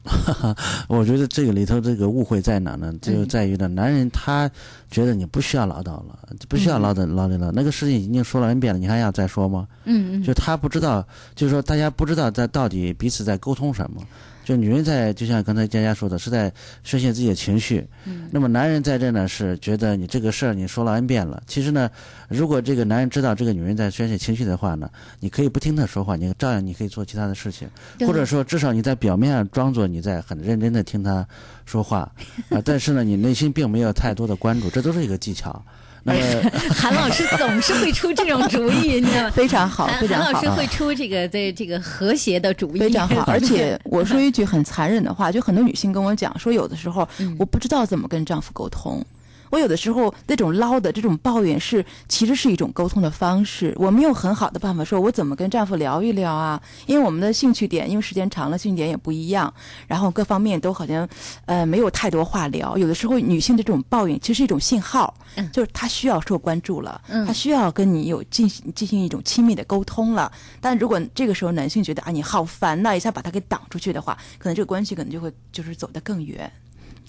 [0.90, 2.92] 我觉得这个里头这个误会在哪呢？
[3.04, 4.50] 就在于呢，男人他
[4.90, 9.68] 觉得你不需要唠叨了，不需要唠叨唠叨了，那个事情已经说了 n 遍了，你还要再说吗？
[9.86, 14.02] 嗯嗯就他不知道，就是说大家不知道在到底彼此在沟通什么。
[14.50, 16.52] 就女人在，就像刚才佳佳说的，是在
[16.84, 17.88] 宣泄自己的情绪。
[18.06, 18.28] 嗯。
[18.32, 21.40] 那么男人在这呢，是觉得你这个事儿你说了 n 遍了。
[21.46, 21.88] 其实呢，
[22.30, 24.90] 如果这个男人知道这个女人在宣泄情绪的话呢，
[25.20, 27.70] 你可以不听她说话，你照样你可以做其他的事情，
[28.08, 31.24] 或者说至少你在表面上装作你在很认真的听她
[31.68, 32.12] 说话
[32.50, 35.64] 啊、但是呢，你内心并没有太多的关注，这都是一个技巧。
[36.04, 36.20] 那么。
[36.74, 39.30] 韩老师总是会出这种主意，你知道吗？
[39.36, 40.50] 非常好，韩非常好韩老师。
[40.52, 49.04] 会出这个这这个和谐的主意，非常好， 而且我说一句很残忍的话，就很多女性跟我讲说，有的时候嗯我不知道怎么跟丈夫沟通。
[49.50, 53.74] 我有的时候那种唠的这种抱怨是，其实是一种沟通的方式。
[53.78, 56.62] 我没有很好的办法说，我怎么跟丈夫聊一聊啊？
[56.86, 59.54] 因为我们的兴趣点，因为时间长了，兴趣点也不一样，
[59.88, 61.08] 然后各方面都好像，
[61.46, 62.78] 呃，没有太多话聊。
[62.78, 70.32] 有的时候女性的这种抱怨其实是一种信号，嗯就是她需要受关注了，嗯她需要跟你有进行进行一种亲密的沟通了。
[70.62, 76.52] 但如果这个时候男性觉得啊你好烦呐、一下把他给挡出去的话，可能这个关系可能就会就是走得更远。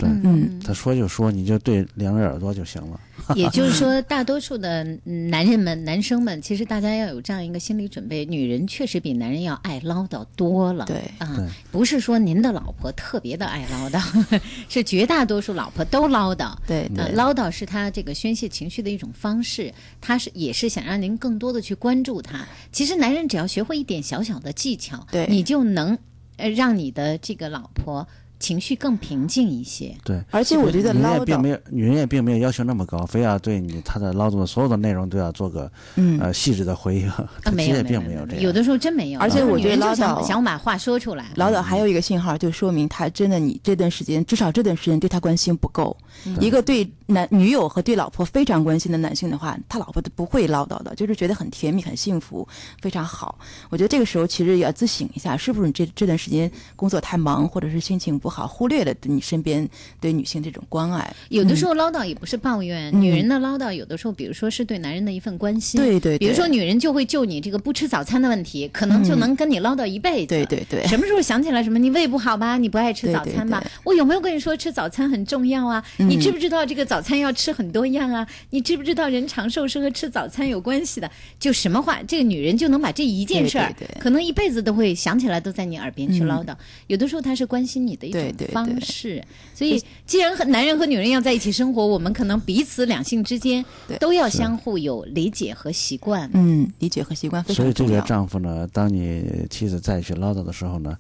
[0.00, 3.00] 对，嗯他说就说，你就对两个耳朵就行了。
[3.36, 10.86] 也就是说，大多数的嗯男人们、男生们，其实大家要有这样一个心理准备：女人确实比男人要爱唠叨多了。
[10.86, 14.40] 对啊对，不是说您的老婆特别的爱唠叨，
[14.70, 16.56] 是绝大多数老婆都唠叨。
[16.66, 22.46] 对唠叨是他这个宣泄情绪的一种方式，他是也是想让您更多的去关注他。
[22.72, 25.96] 其实男人只要学会一点小小的技巧，对你就能
[26.36, 28.06] 呃让你的这个老婆
[28.40, 29.94] 情绪更平静一些。
[30.02, 37.12] 对，而且我觉得女人唠叨，也并没有，女人也并没有要求那么高，非要对你她的唠叨的所有的内容都要做个嗯，呃细致的回应，
[37.52, 38.42] 没有，其实也，并没有这样。
[38.42, 39.20] 有的时候真没有。
[39.20, 41.26] 而且我觉得唠叨想想把话说出来。
[41.36, 45.96] 唠叨还有一个信号，就说明他真的你这段时间，至少这段时间对他关心不够。
[46.40, 52.46] 一个对男女友和对老婆非常关心的男性的话，他老婆都不会唠叨的，就是觉得很甜蜜、很幸福，
[52.80, 53.38] 非常好。
[53.68, 59.68] 我觉得这个时候其实也要自省一下，是不是你这这段时间工作太忙，或者是心情不好，忽略了你身边
[60.00, 61.14] 对女性这种关爱。
[61.28, 65.80] 有的时候唠叨也不是抱怨，嗯女人的唠叨有的时候，比如说是对男人的一份关心。
[65.80, 70.28] 对对对比如说女人就会就你这个不吃早餐的问题，可能就能跟你唠叨一辈子。
[70.28, 71.78] 对对对什么时候想起来什么？
[71.78, 72.56] 你胃不好吧？
[72.56, 73.58] 你不爱吃早餐吧？
[73.60, 75.84] 对对对我有没有跟你说吃早餐很重要啊？
[75.98, 78.26] 嗯你知不知道这个早餐要吃很多样啊？
[78.50, 81.10] 你知不知道人长寿是和吃早餐有关系的？
[81.38, 86.54] 就什么话，这个女人就能把这一件事儿，对对对可能一辈子都会想起来，都在你耳边去唠叨。
[86.86, 89.22] 有的时候她是关心你的一种对对对方式。
[89.54, 93.64] 所以，既然和男人和女人要在一起生活，我们可能彼此两性之间
[93.98, 96.30] 都要相互有理解和习惯。
[96.32, 98.04] 嗯，理解和习惯非所以这个常重要。
[98.06, 100.96] 丈夫呢，当你妻子再去唠叨的时候呢，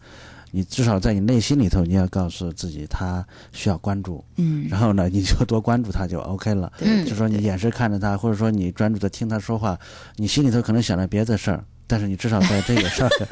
[0.50, 6.70] 你至少在你内心里头，你要告诉自己，他需要关注，嗯，然后呢，你就多关注他就 OK 了。
[6.80, 9.78] 嗯就说你眼神看着他，或者说你专注的听他说话，
[10.16, 13.28] 你心里头可能想着别的事儿，但是你至少在这个上面，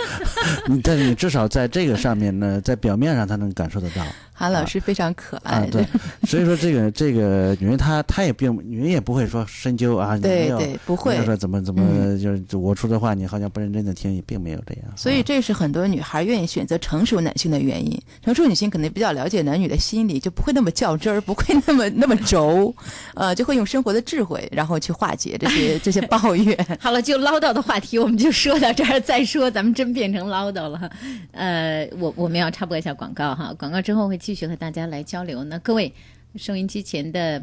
[0.77, 4.05] 你但是你至少在这个上面呢，在表面上他能感受得到。
[4.33, 5.85] 韩老师非常可啊爱，，对，
[6.25, 11.25] 所以说这个这个女人她她也并女人也不会说深究啊，你没有对对，不会。
[11.25, 14.85] 说怎么怎么嗯就是我说的话你好像不认真的听，也并没有这样。
[14.97, 18.01] 所以啊这是很多女孩愿意选择成熟男性的原因。
[18.25, 22.73] 成熟女性可能比较了解男女的心理，就不会那么较真儿，不会那么那么轴，
[23.15, 26.57] 呃，就会用生活的智慧，然后去化解这些这些抱怨。
[26.79, 30.91] 好了，就唠叨的话题我们就说说到这儿，再说咱们真变成唠叨了。
[31.33, 35.45] 呃，我我们要插播一下广告哈，广告之后会继续和大家来交流。
[35.45, 35.93] 那各位
[36.37, 37.37] 收音机前的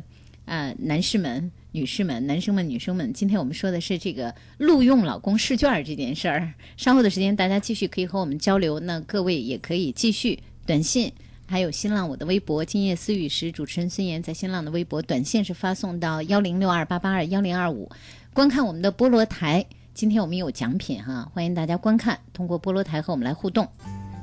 [0.45, 6.51] 啊、呃男士们、女士们、男生们、女生们，今天我们说的是这个录用老公试卷儿这件事儿。
[6.75, 11.13] 稍后的时间大家继续可以和我们交流，那各位也可以继续短信。
[11.45, 17.91] 还有新浪我的微博“今夜思雨时”，主持人孙岩在新浪的微博短信是发送到幺零六二八八二幺零二五，
[18.33, 19.63] 观看我们的菠萝台。
[19.95, 23.65] 今天我们有奖品哈，欢迎大家观看，通过菠萝台和我们来互动。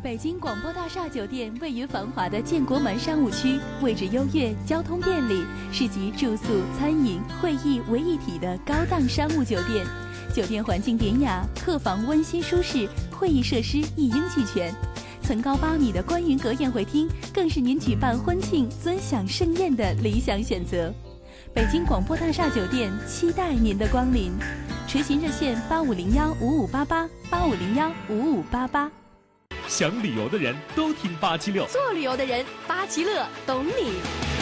[0.02, 5.42] 北京广播大厦酒店位于繁华的建国门商务区，位置优越，交通便利，
[5.72, 9.86] 是集住宿、餐饮、会议为一体的高档商务酒店。
[10.34, 14.70] 酒店环境典雅，客房温馨舒适，会议设施一应俱全。
[15.22, 20.92] 层高八米的观云阁宴会厅，更是您举办婚庆、尊享盛宴的理想选择。
[21.54, 24.32] 北京广播大厦酒店期待您的光临，
[24.88, 28.90] 垂询热线八五零幺五五八八八五零幺五五八八。
[29.68, 34.41] 想旅游的人都听八七六，做旅游的人，八七乐懂你。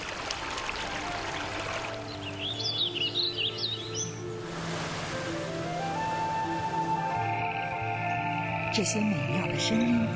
[8.73, 10.07] 这些美妙的声音，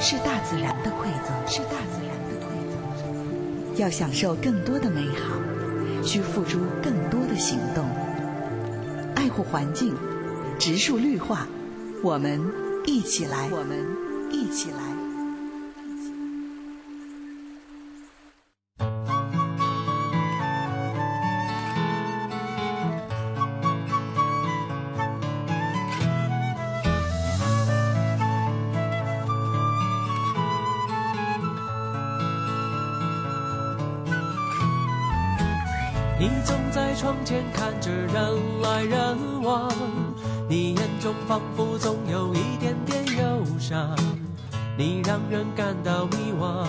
[0.00, 3.76] 是大自然的馈赠，是大自然的馈赠。
[3.76, 5.36] 要享受更多的美好，
[6.02, 7.84] 需付出更多的行动。
[9.14, 9.94] 爱护环境，
[10.58, 11.46] 植树绿化，
[12.02, 12.40] 我们
[12.86, 13.86] 一起来，我们
[14.32, 14.97] 一起来。
[45.58, 46.68] 感到迷惘。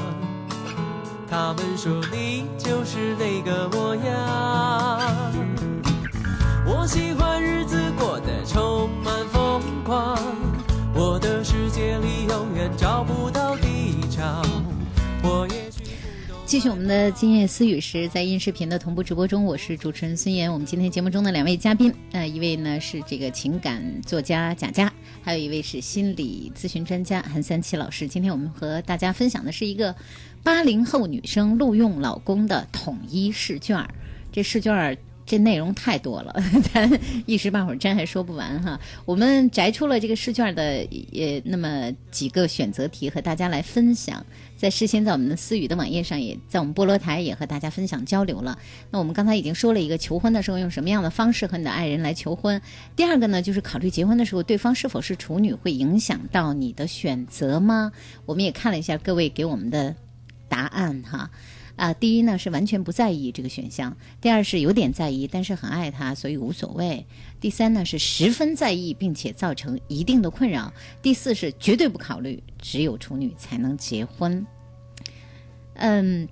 [1.30, 5.00] 他们说你就是那个模样。
[6.66, 10.18] 我喜欢日子过得充满疯狂，
[10.96, 14.42] 我的世界里永远找不到低潮。
[15.22, 15.70] 我也
[16.48, 20.52] 继续我们的今夜私语时，在音视频的同步直播中，我是主持人孙岩。
[20.52, 24.92] 我们今天节目中的两位嘉宾，呃，一位呢是这个情感作家贾佳，
[25.22, 28.08] 还有一位是心理咨询专家韩三七老师。
[28.08, 29.96] 今天我们和大家分享的是一个
[30.44, 33.90] 八零后女生录用老公的统一试卷儿。
[34.32, 34.96] 这试卷儿
[35.30, 36.34] 这内容太多了，
[36.74, 38.80] 咱一时半会儿真还说不完哈。
[39.06, 40.64] 我们摘出了这个试卷的
[41.14, 44.26] 呃那么几个选择题和大家来分享，
[44.58, 48.58] 在事先在我们的思雨的网页上也在我们菠萝台也和大家分享交流了。
[48.90, 52.60] 那我们刚才已经说了一个求婚的时候用什么样的方式和你的爱人来求婚，
[52.96, 57.92] 第二个呢就是考虑结婚的时候对方是否是处女会影响到你的选择吗？
[58.26, 59.96] 我们也看了一下各位给我们的
[60.48, 61.30] 答案哈。
[61.80, 67.06] 啊，第一呢是完全不在意这个选项，第二是有点在意，但是很爱他，所以无所谓。
[67.40, 70.74] 第三呢是十分在意，并且造成一定的困扰。
[71.02, 74.46] 第四是绝对不考虑，只有处女才能结婚。
[75.76, 76.28] 嗯，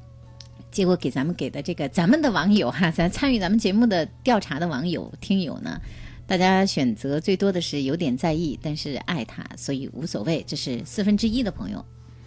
[0.69, 5.79] 结果给咱们给的这个咱们的网友哈，咱参与咱们节目的调查的网友听友呢，
[6.27, 10.43] 大家选择最多的是有点在意，但是爱他，所以无所谓。
[10.45, 11.85] 这是四分之一的朋友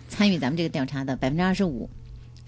[0.08, 1.86] 参与咱们这个调查的百分之二十五。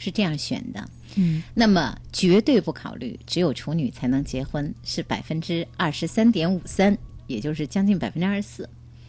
[0.02, 0.84] 是这样选的，
[1.14, 6.98] 嗯，那么绝对不考虑，只有处女才能结婚，是百分之二十三点五三，
[7.28, 8.68] 也就是将近百分之二十四。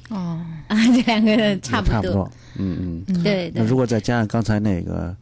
[0.10, 3.54] 哦，啊，这两个差不多，差不多，嗯嗯，对对。
[3.56, 5.16] 那如果再加上刚才那个，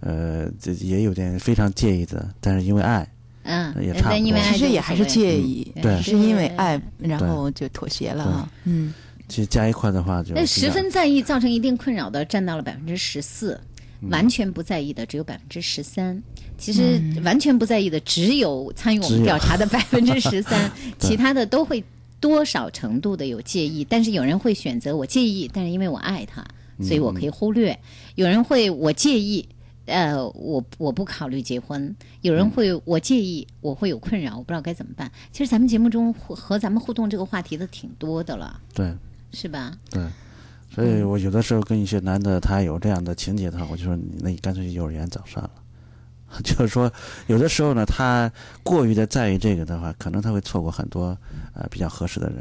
[0.00, 3.06] 呃，这也有点非常介意的，但是因为爱，
[3.42, 4.16] 嗯，也差不多。
[4.16, 8.94] 因为爱其实也还是介意，对，是因为爱，然后就妥协了啊，嗯。
[9.28, 13.71] 其实加一块的话就那十分在意造成一定困扰的占到了百分之十四，嗯
[14.10, 16.22] 完全不在意的只有百分之十三。
[16.58, 21.82] 其实完全不在意的只有参与我们调查的百分之十三， 其他的都会
[22.20, 23.84] 多少程度的有介意。
[23.84, 26.44] 但是有人会选择我介意，但是因为我爱他，
[26.80, 27.74] 所以我可以忽略；
[28.14, 29.48] 有人会我介意。
[29.86, 31.92] 呃，我我不考虑结婚。
[32.20, 35.10] 有人会我介意，我会有困扰，我不知道该怎么办。
[35.32, 38.94] 其实咱们节目中和咱们互动这个话题的挺多的了，对
[39.32, 39.76] 是吧？
[39.90, 40.00] 对，
[40.74, 45.50] 所以我有的时候跟一些男的他有这样的情节的话，我就说你那你干脆去幼儿园早算了。
[46.42, 46.90] 就是说，
[47.26, 51.14] 有的时候呢，他过于的在意这个的话，可能他会错过很多
[51.52, 52.38] 呃比较合适的人。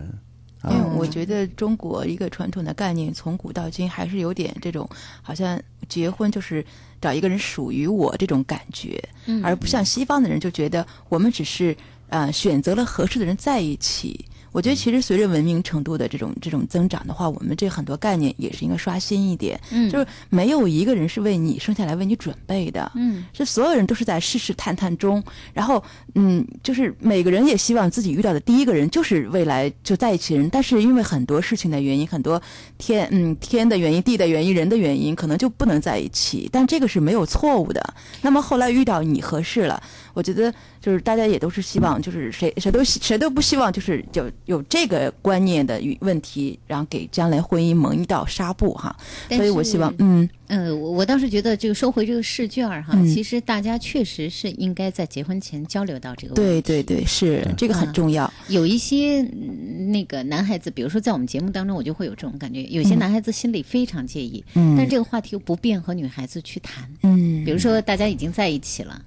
[0.64, 4.90] 因为啊，我觉得中国一个传统的概念，从古到今还是有点这种，
[5.22, 6.66] 好像结婚就是
[7.02, 11.76] 找一个人属于我这种感觉，嗯而不像西方的人就觉得我们只是
[12.08, 14.26] 呃选择了合适的人在一起。
[14.52, 19.60] 我觉得其实随着文明程度的这种这种增长的话，我们这很多概念也是应该刷新一点。
[19.72, 22.92] 嗯就是没有一个人是为你生下来为你准备的。
[22.96, 25.24] 嗯，是所有人都是在试试探探中，
[25.54, 25.84] 然后
[26.16, 32.42] 嗯，就是每个人也希望自己遇到的第一个人就是未来就在一起的人，但是因为很多事情的原因，很多
[32.78, 36.50] 天嗯天的原因、地的原因、人的原因，可能就不能在一起。
[36.52, 37.82] 但这个是没有错误的。
[38.22, 39.82] 那么后来遇到你合适了，
[40.14, 48.96] 我觉得就是大家也都是希望，就是谁谁都希谁都不希望就是有有这个观念的与问题，然后给将来婚姻蒙一道纱布哈。
[49.30, 50.30] 所以我希望嗯。
[50.48, 56.62] 呃，我我倒是觉得这个收回这个试卷儿哈，嗯其实大家确实是应该在结婚前交流到这个问题。
[56.62, 58.30] 对对对，是这个很重要。
[58.50, 66.84] 有一些嗯那个男孩子，比如说在我们节目当中，我就会有这种感觉，有些嗯男孩子心里非常介意，嗯但是这个话题又不便和女孩子去谈。
[67.04, 69.02] 嗯比如说大家已经在一起了。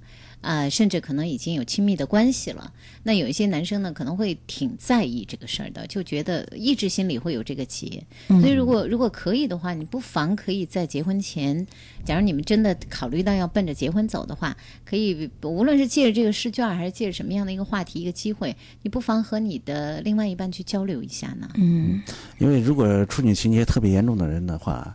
[0.44, 2.70] 啊、甚至可能已经有亲密的关系了。
[3.02, 8.02] 那有一些男生呢，可能会挺在意这个事儿的，就觉得一直心里会有这个结。
[8.28, 11.66] 嗯所以，如果如果可以的话，你不妨可以在结婚前，
[12.04, 21.48] 假如你们真的考虑到要奔着结婚走的话，可以无论是借着这个试卷，还是借着什么样的一个话题、一个机会，你不妨和你的另外一半去交流一下呢。
[21.54, 22.02] 嗯，
[22.38, 24.94] 因为如果处女情节特别严重的人的话，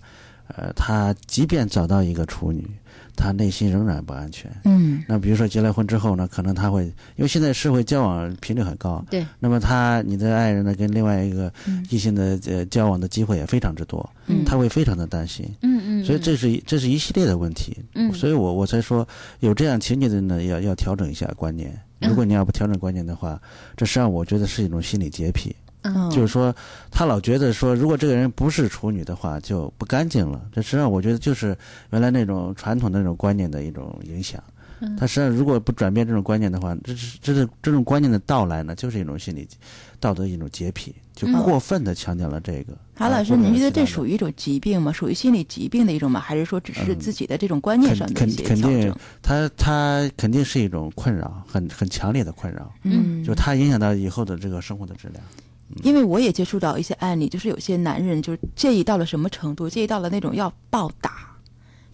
[0.55, 2.67] 呃，他即便找到一个处女，
[3.20, 4.49] 他内心仍然不安全。
[4.63, 15.45] 嗯，那比如说结了婚之后呢，可能他会，因为现在社会交往频率很高，对，那么他你的爱人呢，跟另外一个嗯异性的呃交往的机会也非常之多，嗯他会非常的担心。
[15.61, 19.05] 嗯嗯，所以这是一这是一系列的问题，嗯所以我我才说
[19.41, 21.70] 有这样情节的人呢，要要调整一下观念。
[21.99, 23.38] 嗯如果你要不调整观念的话，
[23.76, 25.53] 这实际上我觉得是一种心理洁癖。
[25.82, 26.53] 嗯就是说，
[26.91, 30.41] 他老觉得说，如果这个人不是处女的话，就不干净了。
[30.51, 31.57] 这实际上我觉得就是
[31.91, 34.43] 原来那种传统的那种观念的一种影响。
[34.82, 39.45] 嗯他实际上如果不转变这种观念的话，这是这是这种观念的到来呢，就是一种心理
[39.99, 42.77] 道德一种洁癖，就嗯过分的强调了这个。
[42.95, 44.89] 韩老师，您觉得这属于一种疾病吗？
[44.93, 46.21] 属于心理疾病的一种吗？
[46.21, 52.71] 还是说只是自己的这种观念上的肯一些肯定？，他他肯定是一种困扰，很很强烈的困扰。
[52.84, 55.21] 嗯就他影响到以后的这个生活的质量。
[55.84, 61.28] 因为我也接触到一些案例，就是有些男人就是介意到了什么程度，介意到了那种要暴打。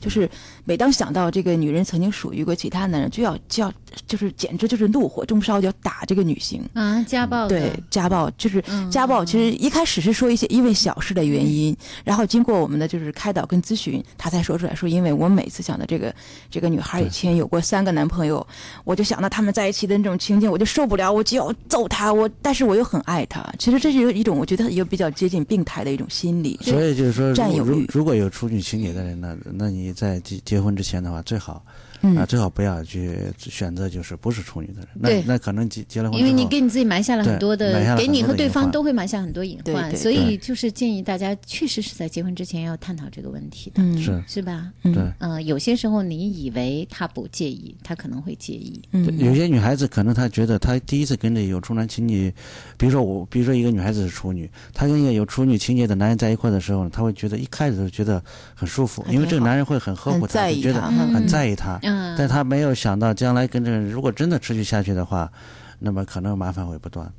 [0.06, 0.30] 就是
[0.66, 3.74] 每当想到这个女人曾经属于过其他男人，就要就要
[4.06, 6.62] 就是简直就是怒火中烧，就要打这个女性。
[6.74, 16.14] 啊，家暴对家暴就是嗯家暴，其实一开始是说一些因为小事的原因，然后经过我们的就是开导跟咨询，他才说出来说，因为我每次想到这个
[16.52, 18.46] 这个女孩以前有过三个男朋友，
[18.84, 23.44] 我就想到他们在一起的那种情景，我就受不了，我就要揍他，我但是我又很爱他。
[23.58, 26.60] 其实这是一种我觉得一个比较接近病态的一种心理。
[26.62, 27.90] 所以就是说，占有欲。
[27.94, 31.66] 如果有处女情节的人呢，那你在结结婚之前的话，最好
[32.02, 34.88] 嗯啊，最好不要去选择就是不是处女的人。
[34.94, 44.72] 那对那可能结结了婚，因为你给你自己埋下了很多对埋下的，给你和对方都会埋下很多隐患，对对所以就是建议大家确实是在结婚之前要探讨这个问题的，嗯是是吧？
[44.84, 45.04] 嗯对。
[45.20, 48.80] 嗯、有些时候你以为他不介意，他可能会介意。
[48.92, 52.32] 对嗯有些女孩子可能她觉得她第一次跟这有重男情节，
[52.78, 58.24] 比如说我，比如说一个女孩子是处女，她跟一个有处女情节的男人在一块的时候呢，她会觉得一开始就觉得
[58.54, 65.32] 很舒服，因为这个男人会很呵护她，就觉得她很嗯在意她，嗯，但她没有想到将来跟这个人如果真的持续下去的话，
[65.80, 67.12] 那么可能麻烦会不断。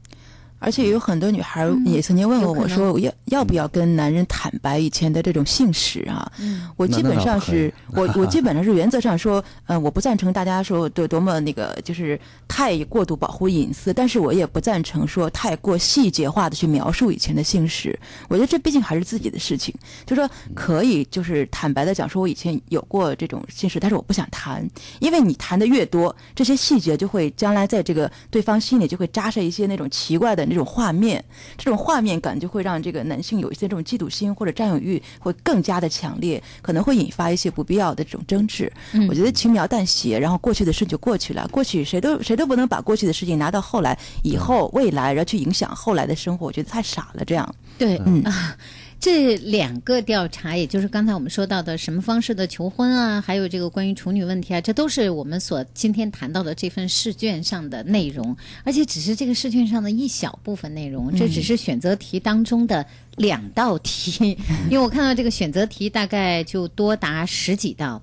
[0.58, 1.86] 而且有很多女孩嗯。
[1.86, 6.30] 也曾经问过我说，我要要不要跟男人坦白以前的这种性史啊？
[6.38, 6.68] 嗯。
[6.76, 17.98] 我基本上是我我基本上是原则上说，呃，我不赞成大家说多多么那个就是太过度保护隐私，但是我也不赞成说太过细节化的去描述以前的性史。
[18.28, 19.74] 我觉得这毕竟还是自己的事情，
[20.06, 24.66] 就说可以就是坦白的讲，说我以前有过这种性史，但是我不想谈，
[25.00, 31.24] 因为你谈的越多，这些细节就会将来在这个对方心里就会扎上一些那种奇怪的这种画面，
[31.56, 38.72] 这种画面感就会让这个男性有一些这种嫉妒心或者占有欲会更加的强烈，可能会引发一些不必要的这种争执。
[38.92, 39.06] 嗯。
[39.08, 47.24] 我觉得轻描淡写，然后过去的事就过去了，过去谁都谁都不能把过去的事情拿到后来、以后、未来，然后去影响后来的生活，我觉得太傻了。
[47.24, 48.22] 这样，对，嗯。
[48.24, 48.56] 啊，
[48.98, 62.84] 这两个调查，也就是刚才我们说到的什么方式的求婚啊，还有这个关于处女问题啊，这都是我们所今天谈到的这份试卷上的内容，而且只是这个试卷上的一小部分内容，这只是选择题当中的
[63.16, 64.36] 两道题，
[64.68, 68.02] 因为我看到这个选择题大概就多达十几道。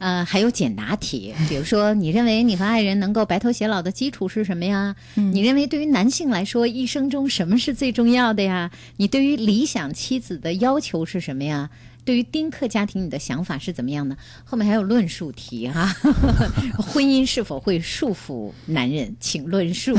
[0.00, 4.96] 呃，还有简答题，比如说，你认为你和爱人能够白头偕老的基础是什么呀？
[5.14, 8.70] 你认为对于男性来说，一生中什么是最重要的呀？
[8.96, 11.68] 你对于理想妻子的要求是什么呀？
[12.02, 14.16] 对于丁克家庭，你的想法是怎么样呢？
[14.42, 15.94] 后面还有论述题哈、
[16.80, 19.14] 婚姻是否会束缚男人？
[19.20, 19.94] 请论述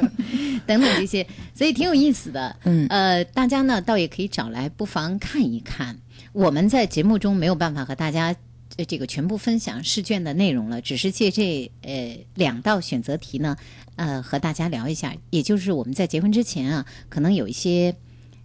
[0.66, 1.24] 等等这些，
[1.54, 2.56] 所以挺有意思的。
[2.64, 5.98] 嗯呃，大家呢倒也可以找来，不妨看一看。
[6.32, 8.36] 我们在节目中没有办法和大家呃
[8.76, 13.56] 呃这个全部分享试卷的内容了，只是借这呃两道选择题呢，
[13.96, 15.14] 呃和大家聊一下。
[15.30, 17.94] 也就是我们在结婚之前啊，可能有一些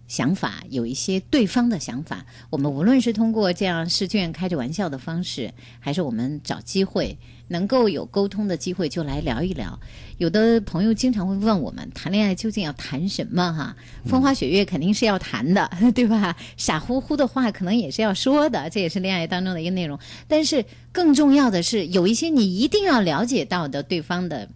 [0.06, 7.16] 想法，有一些对方的想法，我们无论是通过这样试卷开着玩笑的方式，还是我们找机会
[7.50, 9.78] 能够有沟通的机会，就来聊一聊。
[10.18, 13.52] 有的朋友经常会问我们，谈恋爱究竟要谈什么？
[13.52, 13.76] 哈，
[14.06, 16.36] 风花雪月肯定是要谈的， 对吧？
[16.56, 19.98] 傻乎乎的话可能也是要说的，这也是恋爱当中的一个内容。
[20.28, 24.48] 但是更重要的是，有一些你一定要了解到的对方的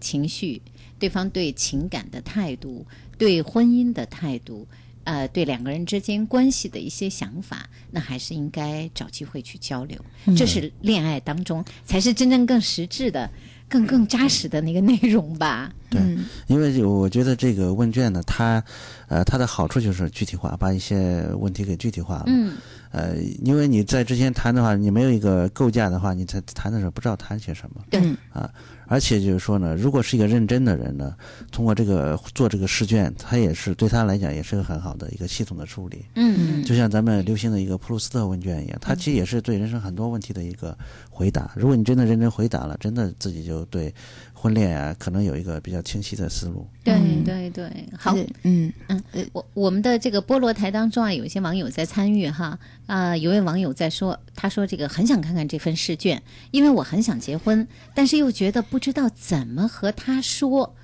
[0.00, 0.62] 情绪，
[0.98, 2.86] 对方对情感的态度，
[3.18, 4.66] 对婚姻的态度。
[5.08, 9.98] 呃，对两个人之间关系的一些想法，那还是应该找机会去交流。
[10.26, 13.30] 嗯这是恋爱当中才是真正更实质的、
[13.70, 15.72] 更更扎实的那个内容吧。
[15.88, 15.98] 对，
[16.46, 18.62] 因为我觉得这个问卷呢，它，
[19.08, 22.24] 呃，它的好处就是具体化，把一些问题给具体化了。
[22.26, 22.56] 嗯，
[22.92, 27.82] 呃，因为你在之前谈的话，你没有一个构架的话，你在谈的时候不知道谈些什么。
[27.90, 28.00] 对。
[28.32, 28.50] 啊，
[28.86, 31.14] 而且就是说呢，如果是一个认真的人呢，
[31.50, 36.04] 通过这个做这个试卷，他也是对他来讲也是个很好的一个系统的处理。
[36.14, 40.76] 嗯就像咱们流行的一个普鲁斯特问卷一样，它其实也是对人生很多问题的一个
[41.10, 41.50] 回答。
[41.56, 43.92] 如果你真的认真回答了，真的自己就对
[44.40, 46.64] 婚恋啊，可能有一个比较清晰的思路。
[46.84, 47.24] 对嗯。
[47.24, 47.68] 对对，
[47.98, 48.72] 好，嗯。
[48.86, 56.22] 嗯，我我们的这个菠萝台当中啊，有一些网友在参与哈啊、有位网友在说，他说这个很想看看这份试卷，
[56.52, 60.76] 因为我很想结婚，但是又觉得不知道怎么和他说，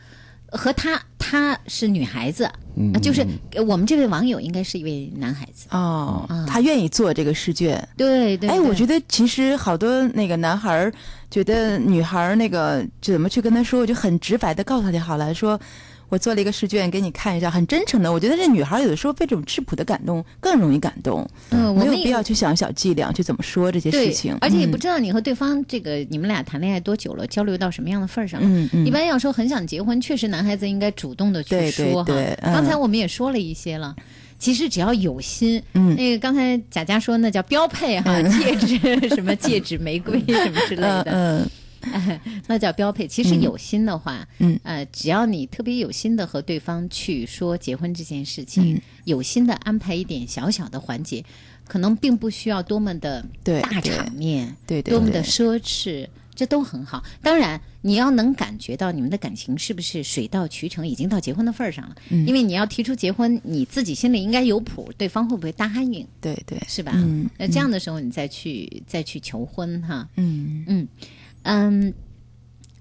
[0.57, 2.93] 和他他是女孩子，嗯。
[2.95, 6.47] 啊就是呃我们这位网友应该是一位男孩子，哦，啊。
[6.49, 7.87] 他愿意做这个试卷。
[7.97, 10.93] 对对哎，我觉得得其实好多那个男孩儿
[11.31, 15.61] 觉得女孩儿那个怎么去跟他说，我就很直白的告诉他就好了，说
[16.09, 18.13] 我做了一个试卷给你看一下，很真诚的。
[18.13, 28.47] 我觉得这女孩有的时候被这种质朴的感动更容易感动，没有嗯我们也必要去想小伎俩去怎么说这些事情，而且也不嗯知道你和对方这个你们俩谈恋爱多久了，交流到什么样的份儿上了。
[28.49, 32.15] 嗯嗯一般要说很想结婚，确实男孩子应该主动的去说哈。
[32.43, 33.95] 刚才我们也说了一些了。
[34.37, 41.49] 其实只要有心，嗯那个刚才贾佳说那叫标配哈，戒指 什么戒指、玫瑰什么之类的，嗯
[41.93, 43.07] 哎 那叫标配。
[43.07, 51.25] 其实嗯有心的话，嗯呃，只要你特别有心的和对方去说结婚这件事情，嗯有心的安排一点小小的环节，
[51.69, 57.05] 可能并不需要多么的对大场面，对对多么的奢侈，这都很好。
[57.23, 61.95] 当然，你要能感觉到你们的感情是不是水到渠成，已经到结婚的份儿上了。
[62.09, 66.93] 嗯因为你要提出结婚，你自己心里应该有谱，对方会不会答应，对对是吧？
[66.97, 70.09] 嗯那这样的时候，你再去再去求婚哈。
[70.17, 70.89] 嗯嗯嗯，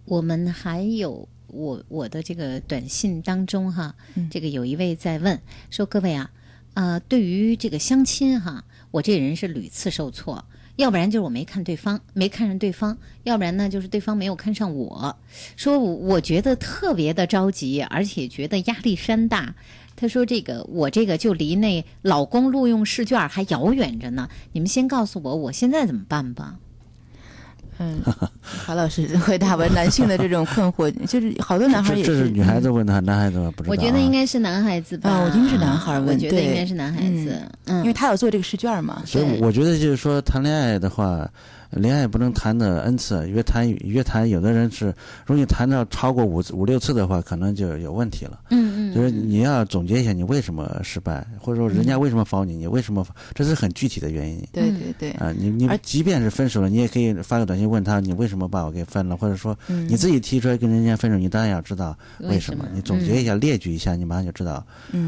[0.05, 5.39] 我们还有我我的这个短信当中哈，嗯这个有一位在问
[5.69, 6.31] 说，各位啊，
[6.73, 10.43] 呃，对于这个相亲哈，我这人是屡次受挫。
[10.75, 15.15] 要不然就是我没看对方，没看上对方；要不然呢，就是对方没有看上我。
[15.55, 19.53] 说我我觉得特别的着急，而且觉得压力山大。
[19.95, 24.27] 他说：“这个我这个就离那老公录用试卷还遥远着呢。
[24.53, 26.57] 你们先告诉我，我现在怎么办吧？”
[27.79, 28.01] 嗯，
[28.41, 32.11] 韩老师回答完男性的这种困惑， 就是好多男孩也是。
[32.11, 35.09] 这是女孩子问的，男孩子不知道、我觉得应该是男孩子吧。
[35.09, 39.01] 啊，我听是男孩问，我觉得应该是男孩子，嗯，因为他要做这个试卷嘛。
[39.05, 41.27] 所以我觉得就是说谈恋爱的话，
[41.75, 44.93] 恋爱不能谈的 n 次，越谈越谈，有的人是
[45.25, 48.39] 容易谈到超过五五六次的话，可能就有问题了。
[48.49, 54.41] 嗯嗯，就是你要总结一下你为什么失败，或者说人家为什么防你，你为什么，这是很具体的原因。
[54.51, 55.11] 对对对。
[55.11, 64.65] 啊，你你即便是分手了，你也可以发个短信问他，你为什么把我给分了，或者说你自己提出来跟人家分手，你当然要知道为什么，你总结一下，列举一下，你马上就知道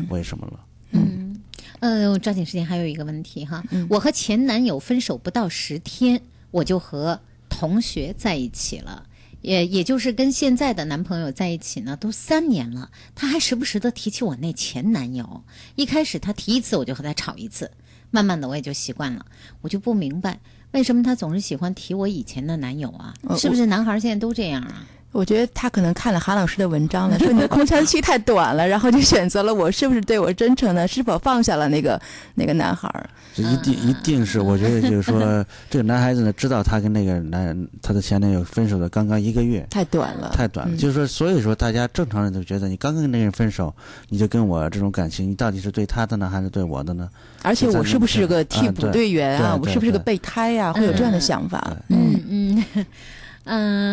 [0.10, 0.60] 为什么了。
[0.92, 1.36] 嗯，
[1.80, 6.20] 呃，抓紧时间，还有一个问题哈，我和前男友分手不到十天，
[6.56, 9.06] 我就和同学在一起了，
[9.42, 15.44] 也也就是跟现在的男朋友在一起呢，都三年了，他还时不时的提起我那前男友。
[15.76, 17.70] 一开始他提一次，我就和他吵一次，
[18.10, 19.26] 慢慢的我也就习惯了。
[19.60, 20.40] 我就不明白
[20.72, 23.14] 为什么他总是喜欢提我以前的男友啊？
[23.38, 24.88] 是不是男孩现在都这样啊？
[25.16, 30.86] 我觉得他可能看了韩老师的文章了，说你的 空窗期太短了，然后就选择了我是不是对我真诚呢？
[30.86, 32.00] 是否放下了那个
[32.36, 33.10] 那个男孩儿？
[33.34, 40.76] 这一定一定是，我觉得就是说，这个男孩子呢，知道他跟那个男他的前男友分手的刚刚一个月，太短了，太短了。
[40.76, 43.74] 就是说，所以说大家正常人都觉得，你刚跟那个人分手，
[44.10, 47.10] 你就跟我这种感情，你到底是对他的呢，还是对我的呢？
[47.42, 49.58] 而且我是不是个替补队员啊？
[49.62, 50.74] 我是不是个备胎呀？
[50.74, 51.72] 会有这样的想法？
[51.88, 52.64] 嗯嗯。
[52.76, 52.86] 嗯，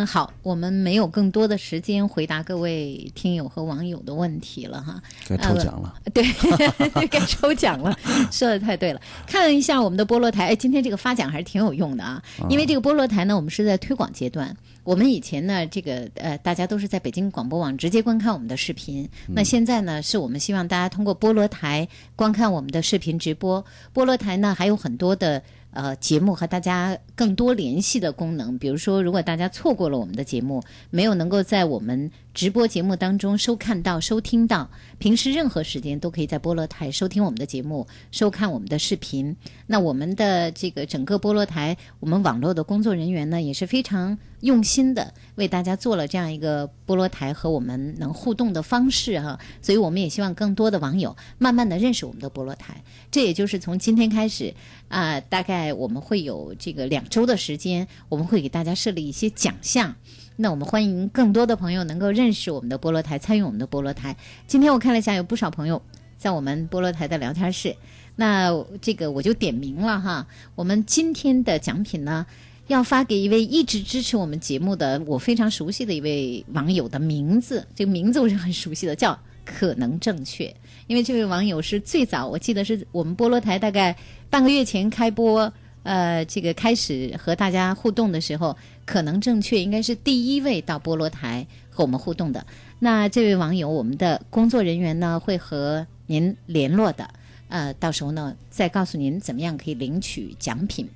[0.07, 5.03] 好，我们没有更多的时间回答各位听友和网友的问题了哈。
[5.29, 6.25] 该抽奖了， 对，
[7.09, 7.97] 该抽奖了，
[8.33, 9.01] 说的太对了。
[9.27, 12.23] 看一下我们的菠萝台，哎，今天这个发奖还是挺有用的啊。
[12.49, 14.57] 因为这个菠萝台呢，我们是在推广阶段。
[14.85, 19.09] 我们以前呢，这个呃，大家都是在北京广播网直接观看我们的视频。
[19.29, 21.87] 那现在呢，是我们希望大家通过菠萝台
[22.17, 23.65] 观看我们的视频直播。
[23.95, 25.43] 菠萝台呢，还有很多的。
[25.73, 34.71] 呃，节目和大家更多联系的功能，比如说，如果大家错过了我们的节目，没有能够在我们直播节目当中收看到、收听到，
[35.03, 39.37] 平时任何时间都可以在菠萝台收听我们的节目、收看我们的视频。
[39.67, 49.37] 那我们的这个整个菠萝台，我们网络的工作人员呢，也是非常用心的为大家做了这样一个菠萝台和我们能互动的方式哈。
[49.61, 52.81] 所以我们也希望更多的网友慢慢的认识我们的菠萝台。
[53.11, 54.55] 这也就是从今天开始
[54.87, 55.73] 啊，大概。
[55.73, 59.97] 我们会有这个两周的时间，我们会给大家设立一些奖项。
[60.37, 64.17] 那我们欢迎更多的朋友能够认识我们的菠萝台，参与我们的菠萝台。
[64.47, 65.81] 今天我看了一下，有不少朋友
[66.17, 67.77] 在我们菠萝台的聊天室。
[68.17, 70.27] 那这个我就点名了哈。
[70.55, 72.27] 我们今天的奖品呢，
[72.67, 80.55] 要发给一位一直支持我们节目的我非常熟悉的一位网友的名字，这个名字我是很熟悉的，叫可能正确。
[80.87, 83.97] 因为这位网友是最早，我记得是我们菠萝台大概
[84.29, 85.53] 半个月前开播。
[85.85, 92.47] 呃，这个开始和大家互动的时候，可能正确应该是第一位到菠萝台和我们互动的。
[92.79, 97.09] 那这位网友，我们的工作人员呢会和您联络的。
[97.49, 100.89] 呃，到时候呢再告诉您怎么样可以领取奖品。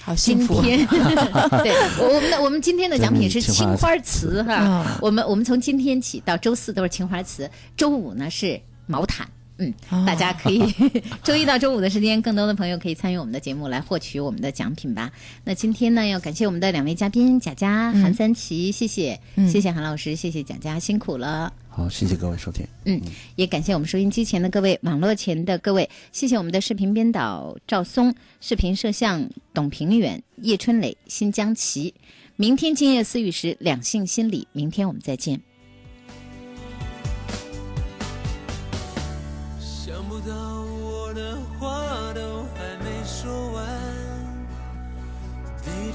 [0.00, 0.60] 好幸福。
[0.62, 4.98] 对，我们的我们今天的奖品是青花瓷哈。
[5.00, 9.26] 我们我们从今天起到周四都是青花瓷，周五呢是毛毯。
[9.58, 9.72] 嗯，
[10.04, 10.60] 大家可以
[11.22, 15.12] 周一到周五的时间，更多的朋友可以参与我们的节目来获取我们的奖品吧。
[15.44, 21.52] 那今天呢，要感谢我们的两位嘉宾贾佳、韩三奇，谢谢，谢谢韩老师，谢谢贾佳，辛苦了。
[21.68, 22.66] 好，谢谢各位收听。
[22.84, 23.00] 嗯，
[23.36, 31.94] 也感谢我们收音机前的各位、网络前的各位，谢谢我们的视频编导赵松、视频摄像董平远、叶春磊、新疆奇。
[32.36, 35.40] 明天今夜思雨时，两性心理，明天我们再见。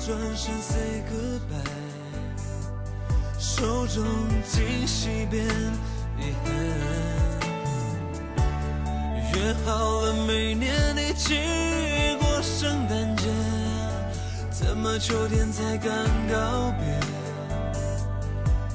[0.10, 1.54] 转身 say goodbye，
[3.38, 4.04] 手中
[4.44, 5.46] 惊喜变
[6.18, 6.52] 遗憾。
[9.36, 11.38] 约好了每年一起
[12.20, 13.28] 过圣诞节，
[14.50, 15.92] 怎么秋天才刚
[16.28, 17.00] 告别，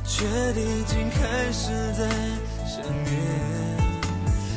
[0.07, 2.09] 却已经开始在
[2.65, 3.13] 想念。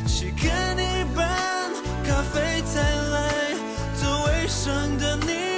[0.06, 0.46] 谁跟
[0.78, 1.72] 你办
[2.06, 3.34] 咖啡再来，
[4.00, 5.57] 座位上的你。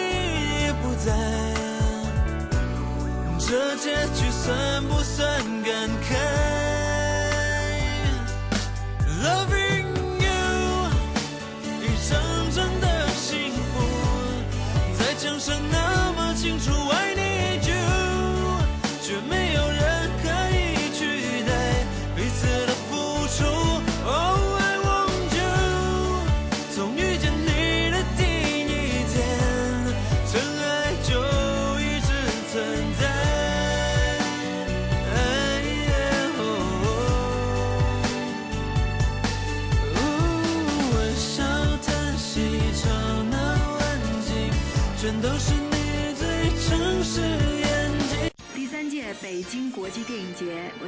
[1.06, 1.10] 在，
[3.40, 6.08] 这结局算不算感慨
[9.24, 9.79] ？Loving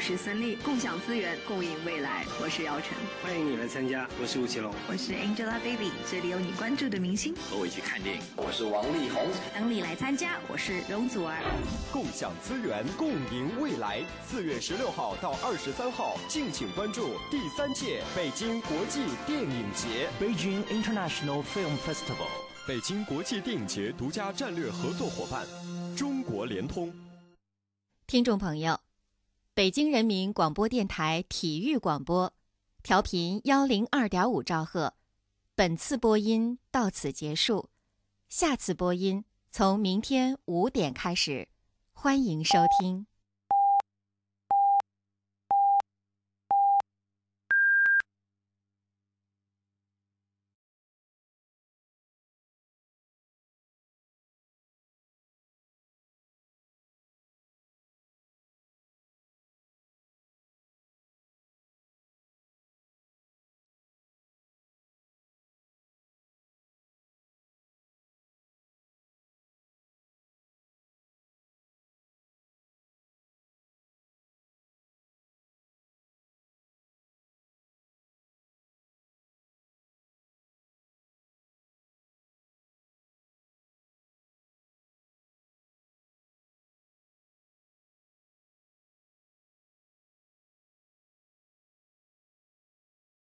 [0.02, 2.26] 是孙俪，共享资源，共赢未来。
[2.41, 4.10] 我是姚晨，欢迎你来参加。
[4.20, 7.36] 我是吴奇隆，我是 Angelababy，这里有你关注的明星。
[7.47, 9.30] 和我一起看电影，我是王力宏。
[9.54, 11.38] 等你来参加，我是容祖儿。
[11.93, 14.02] 共享资源，共赢未来。
[14.28, 22.26] 四月十六号到二十三号，敬请关注第三届北京国际电影节 （Beijing International Film Festival）。
[22.68, 25.45] 北京国际电影节独家战略合作伙伴，
[25.95, 26.91] 中国联通。
[28.08, 28.80] 听众朋友，
[29.54, 32.34] 北京人民广播电台体育广播，
[32.84, 34.93] 调频幺零二点五兆赫。
[35.56, 37.70] 本次播音到此结束，
[38.30, 41.49] 下次播音从明天五点开始，
[41.91, 43.06] 欢迎收听。